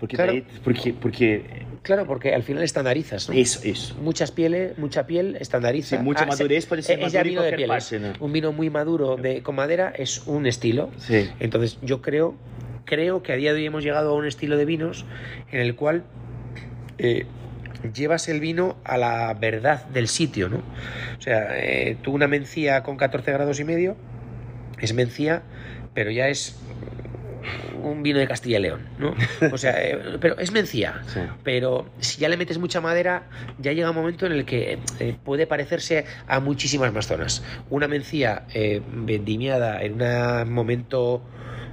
[0.00, 0.32] Porque Claro.
[0.32, 3.35] daí, porque, porque Claro, porque al final estandarizas, ¿no?
[3.35, 3.96] isso, isso.
[4.03, 5.96] Muchas pieles, mucha piel estandariza.
[5.96, 7.68] Sí, mucha Ah, se- madurez puede ser vino de pieles.
[7.90, 8.12] parte, ¿no?
[8.20, 10.90] Un vino muy maduro de, con madera es un estilo.
[10.98, 11.31] Sí.
[11.40, 12.35] Entonces yo creo,
[12.85, 15.07] creo que a día de hoy hemos llegado a un estilo de vinos
[15.51, 16.05] en el cual
[16.98, 17.24] eh,
[17.94, 20.59] llevas el vino a la verdad del sitio, ¿no?
[21.18, 23.96] O sea, eh, tú una mencía con 14 grados y medio
[24.79, 25.40] es mencía,
[25.94, 26.55] pero ya es
[27.82, 29.14] un vino de Castilla y León, ¿no?
[29.52, 31.02] O sea, eh, pero es mencía.
[31.08, 31.20] Sí.
[31.42, 33.22] Pero si ya le metes mucha madera,
[33.58, 37.42] ya llega un momento en el que eh, puede parecerse a muchísimas más zonas.
[37.70, 41.22] Una mencía eh, vendimiada en un momento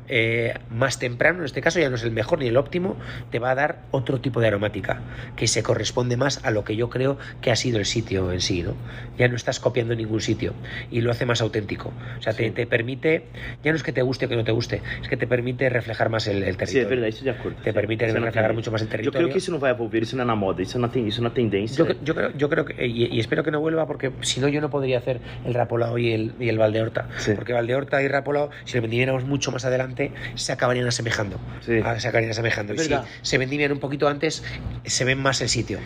[0.08, 2.96] eh, más temprano, en este caso ya no es el mejor ni el óptimo,
[3.32, 5.02] te va a dar otro tipo de aromática
[5.36, 8.42] que se corresponde más a lo que yo creo que ha sido el sitio en
[8.42, 8.76] sí, ¿no?
[9.18, 10.54] Ya no estás copiando ningún sitio
[10.92, 11.92] y lo hace más auténtico.
[12.20, 12.52] O sea, te, Sí.
[12.52, 13.26] te permite,
[13.64, 15.70] ya no es que te guste o que no te guste, es que te permite
[15.70, 16.86] reflejar más el, el territorio.
[16.88, 17.58] é verdade, isso de acordo.
[17.64, 17.76] Te Sim.
[17.76, 18.54] permite na reflejar tendência.
[18.54, 19.18] mucho más el territorio.
[19.20, 21.08] creio que isso não vai evolver, isso não é na moda, isso é na, ten-
[21.08, 21.82] isso é na tendência.
[21.84, 24.48] Yo, yo creo, yo creo que, y, y espero que no vuelva porque si no
[24.50, 27.08] yo no podría hacer el Rapolao y el, y el Valdeorta.
[27.18, 27.32] Sí.
[27.36, 29.95] Porque Valdeorta y Rapolao, si lo vendimiéramos mucho más adelante,
[30.36, 31.38] se acabarían asemejando.
[31.62, 31.80] Sí.
[31.84, 32.74] Ah, Se acabarían asemejando.
[32.74, 34.44] Y si se vendimian un poquito antes,
[34.84, 35.80] se ven más el sitio.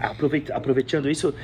[0.00, 1.34] Aproveitando isso,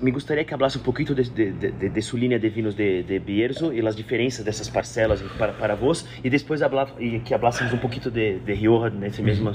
[0.00, 3.02] me gostaria que hablasse um pouquinho de, de, de, de sua linha de vinos de,
[3.02, 7.34] de Bierzo e as diferenças dessas parcelas para, para vos, e depois hablar, e que
[7.34, 9.52] hablássemos um pouquinho de, de Rioja nesse mesmo.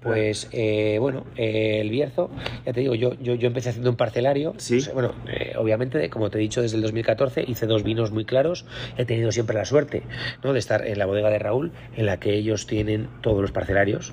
[0.00, 2.30] Pues eh, bueno, eh, el Bierzo,
[2.66, 4.54] ya te digo, yo, yo, yo empecé haciendo un parcelario.
[4.58, 4.78] Sí.
[4.78, 8.10] O sea, bueno, eh, obviamente, como te he dicho, desde el 2014 hice dos vinos
[8.10, 8.64] muy claros.
[8.96, 10.02] He tenido siempre la suerte
[10.42, 10.52] ¿no?
[10.52, 11.61] de estar en la bodega de Raúl,
[11.96, 14.12] en la que ellos tienen todos los parcelarios.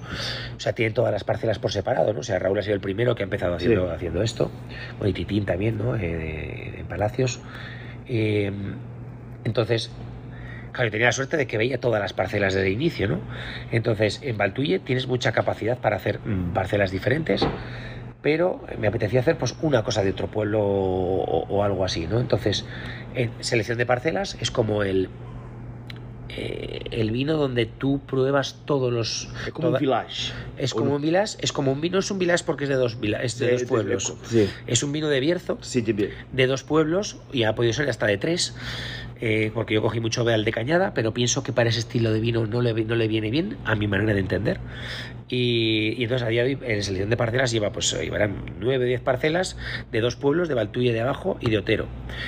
[0.55, 2.13] O sea, tienen todas las parcelas por separado.
[2.13, 2.19] ¿no?
[2.19, 3.95] O sea, Raúl ha sido el primero que ha empezado haciendo, Sí.
[3.95, 4.51] haciendo esto.
[4.97, 5.95] Bueno, y Titín también, ¿no?
[5.95, 5.99] Eh,
[6.77, 7.39] de- Palacios.
[8.07, 8.51] Eh,
[9.43, 9.91] entonces,
[10.71, 13.19] Claro, yo tenía la suerte de que veía todas las parcelas desde el inicio, ¿no?
[13.71, 17.43] Entonces, en Valtuye tienes mucha capacidad para hacer mm, parcelas diferentes,
[18.21, 22.19] pero me apetecía hacer pues una cosa de otro pueblo o, o algo así, ¿no?
[22.19, 22.65] Entonces,
[23.15, 25.09] en selección de parcelas es como el
[26.29, 30.31] eh, el vino donde tú pruebas todos los É como toda- village.
[30.57, 32.75] es como un village, es como un vino, no es un village porque es de
[32.75, 34.13] dos es de dos pueblos.
[34.29, 37.89] Sim, Es un vino de Bierzo de Bier- de dos pueblos y ha podido ser
[37.89, 38.53] hasta de tres,
[39.21, 42.19] eh, porque yo cogí mucho Beal de Cañada, pero pienso que para ese estilo de
[42.19, 44.59] vino no le, no le viene bien, a mi manera de entender.
[45.31, 48.85] Y, y entonces a día de hoy en selección de parcelas lleva, pues llevarán nueve
[48.85, 49.57] o diez parcelas
[49.91, 51.85] de dos pueblos, de Valtuye de Abajo y de Otero.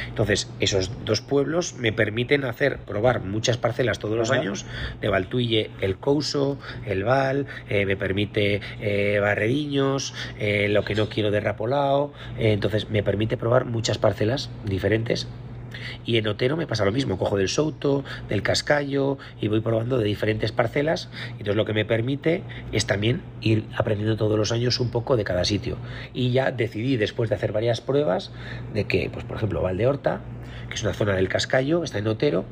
[0.07, 4.41] Entonces, esos dos pueblos me permiten hacer, probar muchas parcelas todos los Ajá.
[4.41, 4.65] años,
[5.01, 11.09] de Valtuye el Couso, el Val, eh, me permite eh, Barrediños, eh, lo que no
[11.09, 15.27] quiero de Rapolao, entonces me permite probar muchas parcelas diferentes.
[16.05, 19.97] Y en Otero me pasa lo mismo, cojo del Souto, del Cascayo y voy probando
[19.97, 21.09] de diferentes parcelas.
[21.31, 25.23] Entonces lo que me permite es también ir aprendiendo todos los años un poco de
[25.23, 25.77] cada sitio.
[26.13, 28.31] Y ya decidí, después de hacer varias pruebas,
[28.73, 30.21] de que, pues por ejemplo, Valdeorta,
[30.69, 32.45] que es una zona del Cascayo, está en Otero,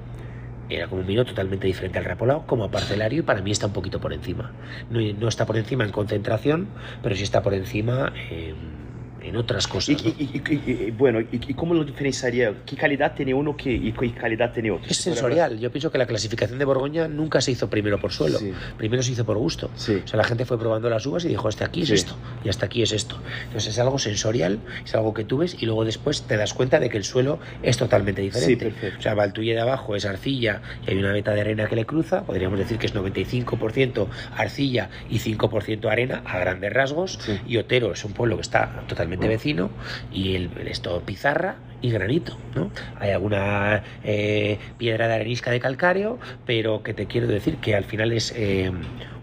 [0.70, 3.74] era como un vino totalmente diferente al Rapolao, como parcelario, y para mí está un
[3.74, 4.52] poquito por encima.
[4.90, 6.68] No, no está por encima en concentración,
[7.02, 8.89] pero sí está por encima en,
[9.22, 10.04] en otras cosas.
[10.04, 10.12] ¿no?
[10.20, 10.42] e-
[10.88, 12.54] e- bueno, e como lo diferenciaria?
[12.66, 14.88] Que qualidade tem uno que, e que qualidade tem outro?
[14.90, 15.60] Es sensorial.
[15.60, 18.54] Yo pienso que la clasificación de Borgoña nunca se hizo primero por suelo, Sí.
[18.78, 19.70] primero se hizo por gusto.
[19.76, 20.02] Sí.
[20.04, 21.96] O sea, la gente fue probando las uvas y dijo, hasta aquí es Sí.
[21.96, 23.20] esto, y hasta aquí es esto.
[23.48, 26.80] Entonces es algo sensorial, es algo que tú ves y luego después te das cuenta
[26.80, 28.74] de que el suelo es totalmente diferente.
[28.98, 31.86] O sea, Valtuye de abajo es arcilla y hay una veta de arena que le
[31.86, 37.92] cruza, podríamos decir que es 95% arcilla y 5% arena a grandes rasgos, y Otero
[37.94, 39.70] es un pueblo que está totalmente vecino
[40.12, 42.72] y el, esto pizarra y granito, ¿no?
[43.00, 47.86] Hay alguna eh, piedra de arenisca de calcáreo, pero que te quiero decir que al
[47.86, 48.72] final es eh,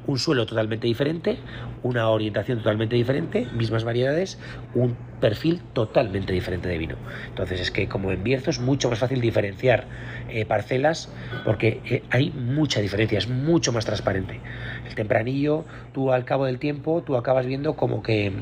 [0.07, 1.38] un suelo totalmente diferente,
[1.83, 4.38] una orientación totalmente diferente, mismas variedades,
[4.75, 6.96] un perfil totalmente diferente de vino.
[7.29, 9.87] Entonces es que como en Bierzo es mucho más fácil diferenciar
[10.29, 11.11] eh, parcelas
[11.44, 14.40] porque eh, hay mucha diferencia, es mucho más transparente.
[14.87, 18.33] El tempranillo, tú al cabo del tiempo, tú acabas viendo como que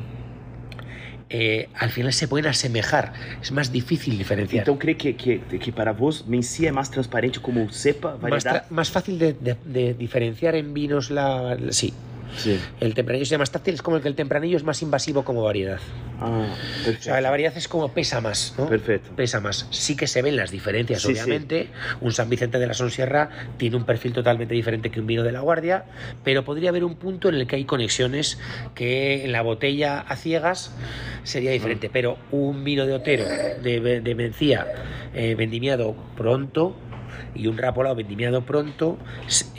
[1.37, 4.63] eh, al final se pueden asemejar, es más difícil diferenciar.
[4.63, 8.89] Então, creio que, que, que para vos, Mencia é mais transparente como cepa, más, más
[8.97, 11.73] fácil de, de- de diferenciar en vinos la, la-
[12.37, 12.59] sí.
[12.81, 15.43] El tempranillo sea más táctil, es como el que el tempranillo es más invasivo como
[15.43, 15.79] variedad.
[16.21, 16.47] Ah,
[16.89, 18.69] O sea, la variedad es como pesa más, ¿no?
[18.69, 19.11] Perfecto.
[19.17, 19.67] Pesa más.
[19.71, 21.13] Sí que se ven las diferencias, Sí, sí.
[21.15, 21.69] obviamente.
[22.01, 25.33] Un San Vicente de la Sonsierra tiene un perfil totalmente diferente que un vino de
[25.33, 25.85] la Guardia,
[26.23, 28.39] pero podría haber un punto en el que hay conexiones
[28.75, 30.73] que en la botella a ciegas
[31.25, 31.91] sería diferente.
[31.93, 34.67] Pero un vino de Otero, de, de Mencía,
[35.15, 36.77] eh, vendimiado pronto,
[37.35, 38.99] y un rapolado vendimiado pronto,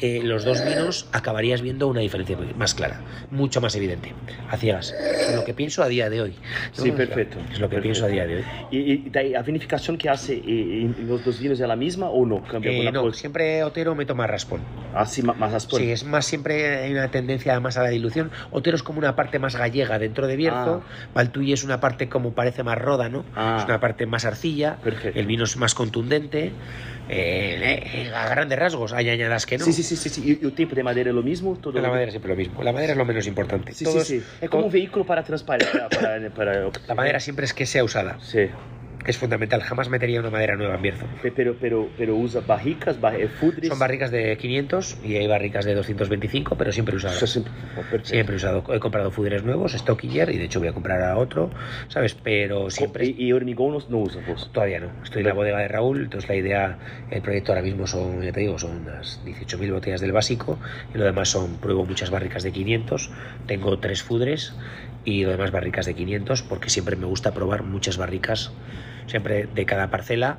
[0.01, 3.01] eh, los dos vinos acabarías viendo una diferencia más clara,
[3.31, 4.13] mucho más evidente,
[4.49, 4.93] a ciegas.
[4.93, 6.35] Es lo que pienso a día de hoy.
[6.77, 6.83] ¿no?
[6.83, 7.37] Sí, perfecto.
[7.51, 7.81] Es lo que Perfecto.
[7.81, 8.43] pienso a día de hoy.
[8.71, 12.09] E, e daí a vinificação que hace eh, em los dos vinos é a mesma
[12.09, 12.41] ou não?
[12.41, 14.61] Cambia Eh, no, siempre Otero me toma raspón.
[14.93, 18.31] Assim, ma- mas as Sí, es más, siempre hay una tendencia más a la dilución.
[18.51, 20.83] Otero es como una parte más gallega dentro de Bierzo.
[21.13, 23.25] Valtuy es una parte como parece más roda, ¿no?
[23.35, 23.57] Ah.
[23.59, 24.77] Es una parte más arcilla.
[24.83, 25.19] Perfecto.
[25.19, 26.51] El vino es más contundente.
[27.07, 29.65] Eh, eh, a grandes rasgos, hay añadas que no.
[29.65, 30.21] Sim, sim, sim, sim, sim.
[30.25, 31.55] E, e o tempo de madeira é o mesmo?
[31.57, 32.61] Todo La madera es siempre lo mismo.
[32.63, 33.73] La madera es lo menos importante.
[33.73, 34.25] Sim, Todos- sim, sim.
[34.41, 35.87] É como um veículo para transparecer.
[35.89, 38.17] Para, para, La madera siempre es que sea usada.
[38.21, 38.49] Sim.
[39.05, 39.61] Es fundamental.
[39.61, 41.05] Jamás metería una madera nueva en Bierzo.
[41.21, 43.15] Pe- Pero, pero, pero usa barricas, bar...
[43.15, 43.69] eh, fudres.
[43.69, 47.17] Son barricas de 500 y hay barricas de 225, pero siempre usadas.
[47.17, 48.05] Isso é sempre- oh.
[48.05, 51.17] Siempre he usado, he comprado fuderes nuevos, Stockinger, y de hecho voy a comprar a
[51.17, 51.51] otro,
[51.87, 52.15] ¿sabes?
[52.15, 53.05] Pero siempre...
[53.05, 54.49] E, e hormigão não, não usa vos?
[54.51, 54.89] Todavía no.
[55.03, 56.77] Estoy en la bodega de Raúl, entonces la idea,
[57.11, 60.59] el proyecto ahora mismo son, ya te digo, son unas 18.000 botellas del básico
[60.93, 63.11] y lo demás son, pruebo muchas barricas de 500,
[63.45, 64.57] tengo tres fudres
[65.03, 68.53] y lo demás barricas de 500 porque siempre me gusta probar muchas barricas,
[69.07, 70.37] siempre de cada parcela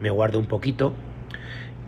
[0.00, 0.94] me guardo un poquito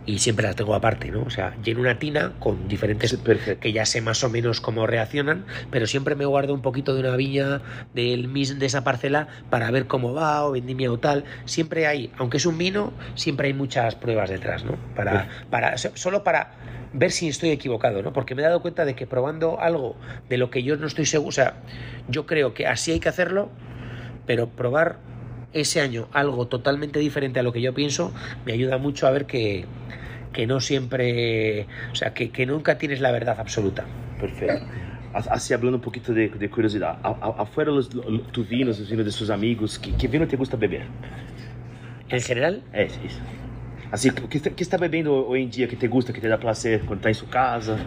[0.03, 1.21] y siempre las tengo aparte, ¿no?
[1.21, 3.59] O sea, lleno una tina con diferentes perfecto.
[3.61, 7.01] que ya sé más o menos cómo reaccionan, pero siempre me guardo un poquito de
[7.01, 7.61] una viña
[7.93, 11.23] del mis de esa parcela para ver cómo va o vendimia o tal.
[11.45, 14.75] Siempre hay, aunque es un vino, siempre hay muchas pruebas detrás, ¿no?
[14.95, 16.51] Para, para so- solo para
[16.93, 18.11] ver si estoy equivocado, ¿no?
[18.11, 19.95] Porque me he dado cuenta de que probando algo
[20.29, 21.57] de lo que yo no estoy seguro, o sea,
[22.09, 23.49] yo creo que así hay que hacerlo,
[24.25, 24.97] pero probar
[25.53, 28.13] ese año algo totalmente diferente a lo que yo pienso
[28.45, 29.65] me ayuda mucho a ver que,
[30.33, 33.83] que no siempre, o sea, que, que nunca tienes la verdad absoluta.
[34.19, 34.61] Perfeito.
[35.13, 36.49] As- Assim, hablando um pouquinho de, de
[36.85, 37.89] a- Afuera los,
[38.31, 40.83] tu vinos, os vinos de seus amigos, que, que vino te gusta beber?
[42.09, 43.19] En general, É, isso.
[43.91, 46.37] Assim, o que, que está bebendo hoje em dia que te gusta, que te dá
[46.37, 47.77] placer quando está em sua casa?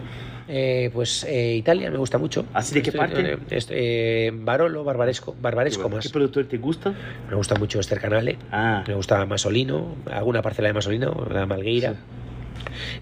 [0.47, 2.45] Eh, pues eh, Italia me gusta mucho.
[2.53, 3.33] ¿Así de qué parte?
[3.33, 3.37] eh,
[3.69, 6.07] eh, Barolo, Barbaresco, Barbaresco Que más.
[6.09, 6.93] produtor te gusta?
[7.29, 11.91] Me gusta mucho Esther Canale, Ah, me gusta Masolino, alguna parcela de Masolino, la Malgueira.
[11.93, 11.97] Sí.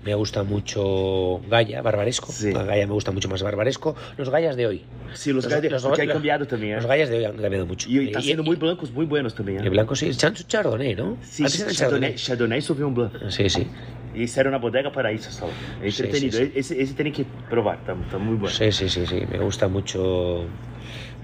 [0.06, 2.32] Me gusta mucho Gaia, Barbaresco.
[2.32, 2.52] Sí.
[2.52, 3.96] Gaia me gusta mucho más Barbaresco.
[4.18, 4.82] Los Gallas de hoy.
[5.14, 6.76] os, Los- los- porque ha los- cambiado também, é?
[6.76, 7.88] Los Gallas de hoy han cambiado mucho.
[7.90, 9.70] Está Y- sendo y- muito blancos, muito buenos também, y é?
[9.70, 11.18] blanco sí, Chardonnay, ¿no?
[11.40, 13.14] Eran Chardonnay, Chardonnay e Sauvignon Blanc.
[13.30, 13.68] Sí, sí.
[14.14, 15.48] E saíram na bodega para isso, só.
[15.82, 16.38] É Sí, entretenido.
[16.38, 16.52] sí, sí.
[16.56, 18.48] Esse, esse tem que provar, tá, tá muito bom.
[18.48, 19.26] Sí, sí, sí, sí.
[19.32, 20.46] Me gusta mucho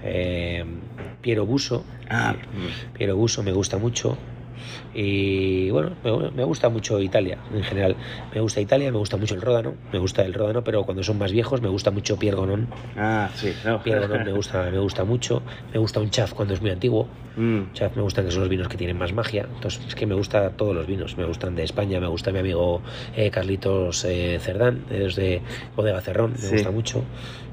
[0.02, 0.64] eh,
[1.22, 1.84] Piero Buso.
[2.08, 2.34] Ah,
[2.92, 4.16] Piero Buso me gusta mucho.
[4.94, 7.96] Y bueno, me, me gusta mucho Italia en general.
[8.34, 9.74] Me gusta Italia, me gusta mucho el Ródano.
[9.92, 12.68] Me gusta el Ródano, pero cuando son más viejos me gusta mucho Pierre Gonon.
[12.96, 13.52] ah, sim.
[13.64, 13.78] Não.
[13.82, 15.42] Pierre Gonon me gusta, me gusta mucho.
[15.72, 17.08] Me gusta un Chaf cuando es muy antiguo.
[17.72, 19.46] Chaf me gustan que son los vinos que tienen más magia.
[19.54, 21.16] Entonces, es que me gusta todos los vinos.
[21.16, 22.82] Me gustan de España, me gusta mi amigo
[23.16, 25.40] eh, Carlitos eh, Cerdán, desde
[25.76, 26.52] Bodega Cerrón, me Sí.
[26.54, 27.02] gusta mucho.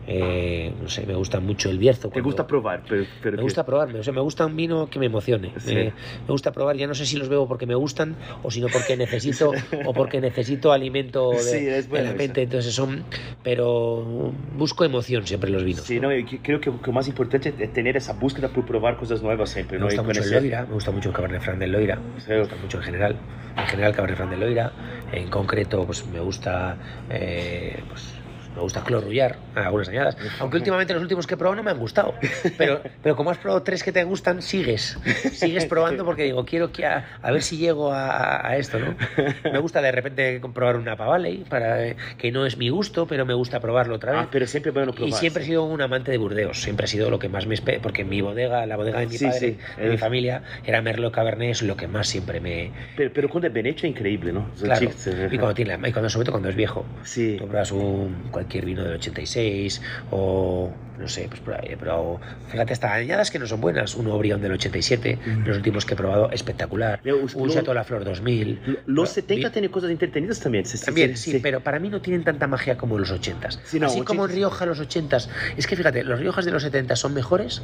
[0.08, 2.08] Eh, no sé, me gusta mucho el Bierzo.
[2.08, 4.56] Te cuando- gusta probar, pero, pero Me que- gusta probarme, o sea, me gusta un
[4.56, 5.52] vino que me emocione.
[5.58, 5.76] Sí.
[5.76, 5.94] Me, me
[6.30, 9.52] gusta probar, ya no sé si los bebo porque me gustan o sino porque necesito
[9.86, 12.18] o porque necesito alimento de, Sí, es de bueno la eso.
[12.18, 12.42] mente.
[12.44, 13.04] Entonces son,
[13.44, 15.82] pero busco emoción siempre en los vinos.
[15.84, 19.22] Sí, no, yo creo que lo más importante es tener esa búsqueda por probar cosas
[19.22, 19.78] nuevas siempre.
[19.78, 19.86] Me ¿no?
[19.88, 22.30] gusta Y mucho el Loira, me gusta mucho el Cabernet Franc del Loira, Sí.
[22.30, 23.16] me gusta mucho en general,
[23.58, 24.72] en general Cabernet Franc del Loira,
[25.12, 26.78] en concreto pues me gusta
[27.10, 28.14] eh, pues,
[28.58, 31.78] me gusta clorrullar algunas añadas, aunque últimamente los últimos que he probado no me han
[31.78, 32.16] gustado,
[32.58, 34.98] pero, pero como has probado tres que te gustan, sigues,
[35.32, 38.96] sigues probando porque digo, quiero que a, a ver si llego a, a esto, ¿no?
[39.44, 43.26] Me gusta de repente probar una Pavaley, para, eh, que no es mi gusto, pero
[43.26, 44.22] me gusta probarlo otra vez.
[44.24, 45.10] Ah, pero siempre bueno probar.
[45.10, 47.58] Y siempre he sido un amante de Burdeos, siempre ha sido lo que más me
[47.82, 51.14] porque mi bodega, la bodega de mi Sí, padre, sí, de mi familia, era Merlot
[51.14, 52.72] Cabernet, es lo que más siempre me...
[52.96, 54.50] Pero, pero cuando es bien hecho es increíble, ¿no?
[54.60, 54.90] Claro,
[55.32, 56.86] y cuando tiene, y cuando, sobre todo cuando es viejo.
[57.04, 57.36] Sí.
[57.38, 59.82] Tú pruebas un, cualquier vino del 86
[60.12, 62.20] o no sé, pues por ahí, pero
[62.50, 63.94] fíjate, hasta añadas que no son buenas.
[63.96, 67.02] Un Obrión del 87, los últimos que he probado, espectacular.
[67.04, 68.60] Pero, Un Chateau La Flor 2000.
[68.66, 70.66] Lo- Los Pero, 70 vi- tienen cosas entretenidas también.
[70.66, 73.60] sí, sí, También, sí, sí, pero para mí no tienen tanta magia como los 80s.
[73.66, 74.36] Sí, no, Así como en 80s.
[74.36, 75.28] Rioja los 80s.
[75.56, 77.62] Es que fíjate, los Riojas de los 70 son mejores,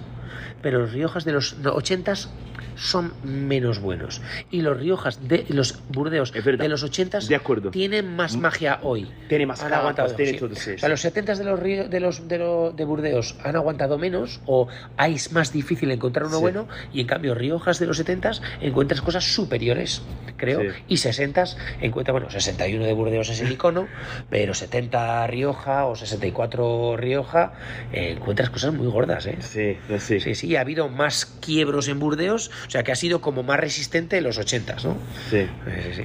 [0.61, 2.27] pero los Riojas de los no, 80s
[2.75, 4.21] son menos buenos.
[4.51, 7.71] Y los Riojas de los Burdeos de los 80s De acuerdo.
[7.71, 8.39] tienen más Mm.
[8.41, 9.09] magia hoy.
[9.29, 10.37] Tiene más aguantado, tiene sí.
[10.37, 10.91] todo, sí, O sea, sí.
[10.91, 14.67] los 70 de los río- de los de, lo- de Burdeos han aguantado menos o
[14.97, 16.41] hay es más difícil encontrar uno Sí.
[16.41, 20.01] bueno y en cambio Riojas de los 70 encuentras cosas superiores,
[20.37, 20.67] creo, Sí.
[20.87, 21.43] y 60
[21.81, 23.87] encuentras, bueno, 61 de Burdeos es el icono,
[24.29, 27.53] pero 70 Rioja o 64 Rioja
[27.91, 29.37] eh, encuentras cosas muy gordas, ¿eh?
[29.39, 30.19] Sí, sí.
[30.19, 33.59] Sí, sí, ha habido más quiebros en Burdeos, o sea que ha sido como más
[33.59, 34.95] resistente en los 80, ¿no?
[35.29, 36.03] Sí, sí, sí.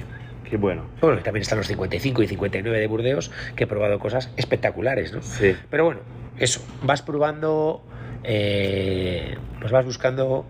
[0.49, 0.85] Qué bueno.
[1.01, 5.21] Bueno, también están los 55 y 59 de Burdeos, que he probado cosas espectaculares, ¿no?
[5.21, 5.55] Sí.
[5.69, 6.01] Pero bueno,
[6.37, 7.83] eso, vas probando,
[8.23, 10.45] eh, pues vas buscando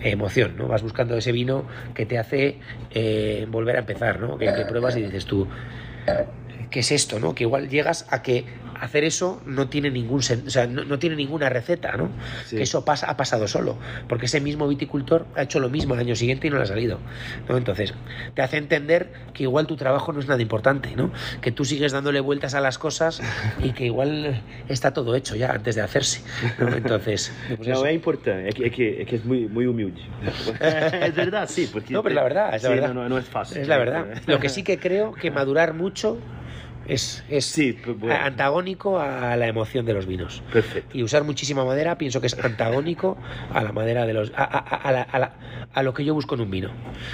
[0.00, 0.68] emoción, ¿no?
[0.68, 2.58] Vas buscando ese vino que te hace
[2.90, 4.38] eh, volver a empezar, ¿no?
[4.38, 5.46] Que, que pruebas y dices tú,
[6.70, 7.34] ¿qué es esto, no?
[7.34, 8.44] Que igual llegas a que
[8.82, 12.10] hacer eso no tiene ningún o sea, no, no tiene ninguna receta, ¿no?
[12.46, 12.56] Sí.
[12.56, 13.78] Que eso pasa, ha pasado solo,
[14.08, 16.66] porque ese mismo viticultor ha hecho lo mismo al año siguiente y no le ha
[16.66, 16.98] salido,
[17.48, 17.56] ¿no?
[17.56, 17.94] Entonces,
[18.34, 21.12] te hace entender que igual tu trabajo no es nada importante, ¿no?
[21.40, 23.22] Que tú sigues dándole vueltas a las cosas
[23.62, 26.22] y que igual está todo hecho ya antes de hacerse,
[26.58, 26.68] ¿no?
[26.74, 27.86] Entonces, pues No, eso.
[27.86, 30.00] es importante, es que es, que, es, que es muy, muy humilde.
[30.60, 31.68] es verdad, sí.
[31.72, 32.94] Porque No, pero la verdad, es la sí, verdad.
[32.94, 33.58] No, no, no es fácil.
[33.58, 34.06] Es la verdad.
[34.26, 36.18] Lo que sí que creo que madurar mucho
[36.86, 38.14] es, es Sí, pues, bueno.
[38.14, 40.42] antagónico a la emoción de los vinos.
[40.52, 40.96] Perfecto.
[40.96, 43.16] Y usar muchísima madera pienso que es antagónico
[43.52, 44.32] a la madera de los.
[44.34, 45.32] a, a- a- a la- a la-
[45.72, 46.70] a lo que yo busco en un vino.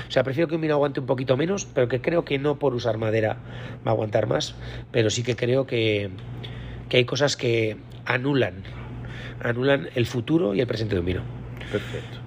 [0.08, 2.58] O sea, prefiero que un vino aguante un poquito menos, pero que creo que no
[2.58, 3.36] por usar madera
[3.86, 4.54] va a aguantar más.
[4.90, 6.10] Pero sí que creo que,
[6.88, 8.62] que hay cosas que anulan.
[9.42, 11.22] Anulan el futuro y el presente de un vino.
[11.70, 12.18] Perfecto.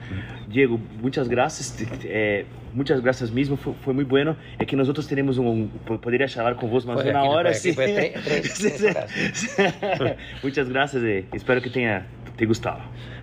[0.52, 1.76] Diego, muchas gracias.
[2.04, 4.36] eh, muchas gracias mismo, fue, fue muy bueno.
[4.60, 7.28] Es que nosotros tenemos un, un- podría charlar con vos más Joder, de una aquí
[7.30, 7.50] no hora.
[7.50, 7.74] puede, aquí sí.
[7.74, 8.96] puede tre- tres- Sí, tres
[9.34, 9.48] sí.
[10.44, 11.04] muchas gracias.
[11.04, 12.80] eh, espero que tenha te gustado.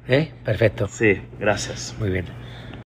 [0.09, 0.33] ¿Eh?
[0.45, 0.89] Perfecto.
[0.89, 1.95] Sí, gracias.
[1.99, 2.25] Muy bien.